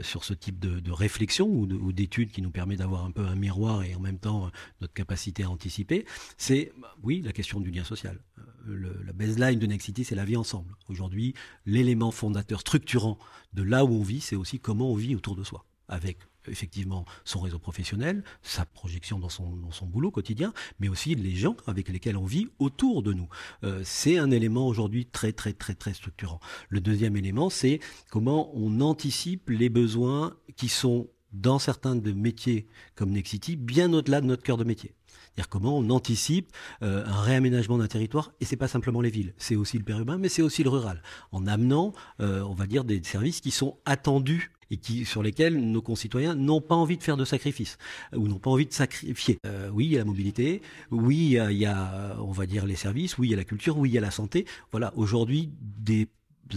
sur 0.01 0.23
ce 0.23 0.33
type 0.33 0.59
de, 0.59 0.91
réflexion 0.91 1.47
ou 1.47 1.91
d'études 1.93 2.31
qui 2.31 2.41
nous 2.41 2.51
permet 2.51 2.75
d'avoir 2.75 3.05
un 3.05 3.11
peu 3.11 3.25
un 3.25 3.35
miroir 3.35 3.83
et 3.83 3.95
en 3.95 3.99
même 3.99 4.19
temps 4.19 4.51
notre 4.81 4.93
capacité 4.93 5.43
à 5.43 5.49
anticiper. 5.49 6.05
C'est, 6.37 6.73
oui, 7.03 7.21
la 7.21 7.31
question 7.31 7.59
du 7.59 7.71
lien 7.71 7.83
social. 7.83 8.19
Le, 8.65 9.01
la 9.05 9.13
baseline 9.13 9.59
de 9.59 9.65
Nexity, 9.65 10.03
c'est 10.03 10.15
la 10.15 10.25
vie 10.25 10.37
ensemble. 10.37 10.75
Aujourd'hui, 10.89 11.33
l'élément 11.65 12.11
fondateur 12.11 12.61
structurant 12.61 13.17
de 13.53 13.63
là 13.63 13.85
où 13.85 13.93
on 13.93 14.03
vit, 14.03 14.21
c'est 14.21 14.35
aussi 14.35 14.59
comment 14.59 14.91
on 14.91 14.95
vit 14.95 15.15
autour 15.15 15.35
de 15.35 15.43
soi, 15.43 15.65
avec 15.87 16.17
effectivement 16.47 17.05
son 17.25 17.39
réseau 17.41 17.59
professionnel, 17.59 18.23
sa 18.41 18.65
projection 18.65 19.19
dans 19.19 19.29
son, 19.29 19.85
boulot 19.85 20.11
quotidien, 20.11 20.53
mais 20.79 20.89
aussi 20.89 21.15
les 21.15 21.35
gens 21.35 21.55
avec 21.67 21.89
lesquels 21.89 22.17
on 22.17 22.25
vit 22.25 22.47
autour 22.59 23.03
de 23.03 23.13
nous. 23.13 23.27
Euh, 23.63 23.81
c'est 23.83 24.17
un 24.17 24.31
élément 24.31 24.67
aujourd'hui 24.67 25.05
très 25.05 25.33
très 25.33 25.53
très 25.53 25.75
très 25.75 25.93
structurant. 25.93 26.39
Le 26.69 26.79
deuxième 26.81 27.17
élément, 27.17 27.49
c'est 27.49 27.79
comment 28.09 28.51
on 28.55 28.81
anticipe 28.81 29.49
les 29.49 29.69
besoins 29.69 30.35
qui 30.55 30.69
sont 30.69 31.09
dans 31.33 31.59
certains 31.59 31.95
de 31.95 32.11
métiers 32.11 32.67
comme 32.95 33.11
Nexity, 33.11 33.55
bien 33.55 33.91
au-delà 33.93 34.21
de 34.21 34.27
notre 34.27 34.43
cœur 34.43 34.57
de 34.57 34.63
métier. 34.63 34.93
C'est-à-dire 35.33 35.49
comment 35.49 35.77
on 35.77 35.89
anticipe 35.89 36.51
euh, 36.83 37.03
un 37.05 37.21
réaménagement 37.21 37.79
d'un 37.79 37.87
territoire, 37.87 38.33
et 38.39 38.45
c'est 38.45 38.55
pas 38.55 38.67
simplement 38.67 39.01
les 39.01 39.09
villes, 39.09 39.33
c'est 39.37 39.55
aussi 39.55 39.77
le 39.77 39.83
périurbain, 39.83 40.19
mais 40.19 40.29
c'est 40.29 40.43
aussi 40.43 40.63
le 40.63 40.69
rural, 40.69 41.01
en 41.31 41.47
amenant, 41.47 41.93
euh, 42.19 42.41
on 42.41 42.53
va 42.53 42.67
dire, 42.67 42.83
des 42.83 43.01
services 43.03 43.41
qui 43.41 43.49
sont 43.49 43.77
attendus 43.85 44.51
et 44.73 44.77
qui, 44.77 45.05
sur 45.05 45.21
lesquels 45.21 45.55
nos 45.55 45.81
concitoyens 45.81 46.33
n'ont 46.33 46.61
pas 46.61 46.75
envie 46.75 46.97
de 46.97 47.03
faire 47.03 47.15
de 47.15 47.25
sacrifices 47.25 47.77
ou 48.15 48.27
n'ont 48.27 48.39
pas 48.39 48.49
envie 48.49 48.65
de 48.65 48.73
sacrifier. 48.73 49.37
Euh, 49.45 49.69
oui, 49.71 49.85
il 49.85 49.91
y 49.91 49.95
a 49.95 49.99
la 49.99 50.05
mobilité, 50.05 50.61
oui, 50.89 51.37
il 51.37 51.57
y, 51.57 51.65
a, 51.65 52.17
on 52.19 52.31
va 52.31 52.47
dire, 52.47 52.65
les 52.65 52.75
services, 52.75 53.17
oui, 53.17 53.27
il 53.27 53.31
y 53.31 53.33
a 53.35 53.37
la 53.37 53.43
culture, 53.43 53.77
oui, 53.77 53.89
il 53.89 53.93
y 53.93 53.97
a 53.97 54.01
la 54.01 54.11
santé. 54.11 54.45
Voilà, 54.71 54.91
aujourd'hui, 54.95 55.51
des 55.61 56.07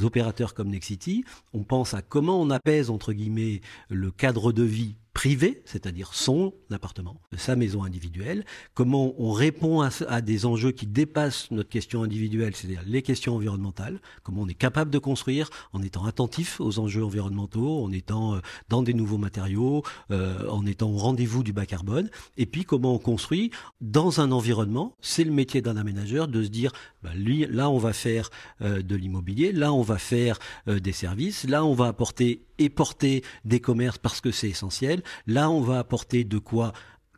opérateurs 0.03 0.55
comme 0.55 0.69
Nexity, 0.69 1.25
on 1.53 1.63
pense 1.63 1.93
à 1.95 2.01
comment 2.01 2.41
on 2.41 2.51
apaise, 2.51 2.89
entre 2.91 3.13
guillemets, 3.13 3.61
le 3.91 4.11
cadre 4.11 4.53
de 4.53 4.63
vie 4.63 4.97
privé, 5.17 5.63
c'est-à-dire 5.65 6.13
son 6.13 6.53
appartement, 6.71 7.23
sa 7.39 7.57
maison 7.57 7.85
individuelle, 7.85 8.45
comment 8.75 9.15
on 9.17 9.33
répond 9.33 9.81
à, 9.81 10.21
des 10.21 10.45
enjeux 10.45 10.73
qui 10.73 10.87
dépassent 10.87 11.51
notre 11.51 11.71
question 11.71 12.03
individuelle, 12.03 12.55
c'est-à-dire 12.55 12.83
les 12.85 13.01
questions 13.01 13.35
environnementales, 13.35 13.99
comment 14.23 14.43
on 14.43 14.47
est 14.47 14.53
capable 14.53 14.91
de 14.91 14.99
construire 14.99 15.49
en 15.73 15.81
étant 15.81 16.05
attentif 16.05 16.61
aux 16.61 16.79
enjeux 16.81 17.03
environnementaux, 17.03 17.83
en 17.83 17.93
étant 17.93 18.35
euh, 18.35 18.41
dans 18.69 18.83
des 18.83 18.93
nouveaux 18.93 19.17
matériaux, 19.17 19.83
euh, 20.11 20.47
en 20.51 20.67
étant 20.67 20.91
au 20.91 20.99
rendez-vous 20.99 21.43
du 21.43 21.55
bas 21.55 21.65
carbone, 21.65 22.11
et 22.37 22.45
puis 22.45 22.67
comment 22.67 22.95
on 22.95 22.99
construit 22.99 23.51
dans 23.81 24.21
un 24.21 24.31
environnement, 24.33 24.97
c'est 25.01 25.25
le 25.25 25.33
métier 25.33 25.63
d'un 25.63 25.79
aménageur 25.79 26.29
de 26.29 26.43
se 26.43 26.51
dire, 26.51 26.73
bah, 27.03 27.13
là 27.15 27.71
on 27.71 27.79
va 27.79 27.95
faire 27.95 28.29
euh, 28.61 28.83
de 28.83 28.95
l'immobilier, 28.95 29.53
là 29.53 29.73
on 29.73 29.81
va 29.81 29.97
faire 29.97 30.39
des 30.67 30.93
services, 30.93 31.45
là 31.45 31.65
on 31.65 31.73
va 31.73 31.87
apporter 31.87 32.43
et 32.59 32.69
porter 32.69 33.23
des 33.45 33.61
commerces 33.61 33.99
parce 33.99 34.21
que 34.21 34.31
c'est 34.31 34.49
essentiel. 34.49 35.03
Là, 35.27 35.51
on 35.51 35.61
va 35.61 35.79
apporter 35.79 36.25
de 36.25 36.39
quoi 36.39 36.73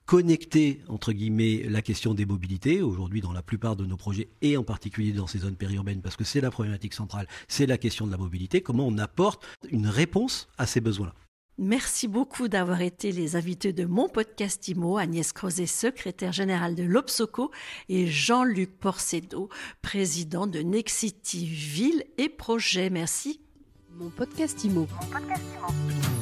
connecter 0.09 0.81
entre 0.89 1.13
guillemets 1.13 1.65
la 1.69 1.83
question 1.83 2.15
des 2.15 2.25
mobilités 2.25 2.81
aujourd'hui 2.81 3.21
dans 3.21 3.33
la 3.33 3.43
plupart 3.43 3.77
de 3.77 3.85
nos 3.85 3.99
projets 3.99 4.31
et 4.41 4.57
en 4.57 4.65
particulier 4.65 5.13
dans 5.13 5.27
ces 5.27 5.41
zones 5.41 5.55
périurbaines 5.55 6.01
parce 6.01 6.17
que 6.17 6.25
c'est 6.25 6.41
la 6.41 6.51
problématique 6.51 6.95
centrale, 6.95 7.29
c'est 7.47 7.67
la 7.67 7.77
question 7.77 8.07
de 8.07 8.11
la 8.11 8.17
mobilité, 8.17 8.63
comment 8.63 8.87
on 8.87 8.97
apporte 8.97 9.47
une 9.71 9.87
réponse 9.87 10.49
à 10.57 10.65
ces 10.65 10.81
besoins-là. 10.81 11.13
Merci 11.59 12.07
beaucoup 12.07 12.47
d'avoir 12.47 12.81
été 12.83 13.11
les 13.11 13.35
invités 13.35 13.73
de 13.73 13.85
mon 13.85 14.09
podcast 14.09 14.69
IMO, 14.69 14.97
Agnès 14.97 15.33
Crozet, 15.33 15.67
secrétaire 15.67 16.33
générale 16.33 16.77
de 16.77 16.85
l'Obsoco, 16.85 17.51
et 17.89 18.07
Jean-Luc 18.07 18.79
Porcedo, 18.79 19.49
président 19.83 20.47
de 20.47 20.61
Nexity 20.61 21.45
Ville 21.45 22.05
et 22.17 22.29
Projet. 22.29 22.91
Merci. 22.91 23.41
Mon 23.91 24.09
podcast 24.09 24.63
IMO. 24.63 24.87
Mon 24.89 25.07
podcast 25.11 25.43
IMO. 25.59 26.18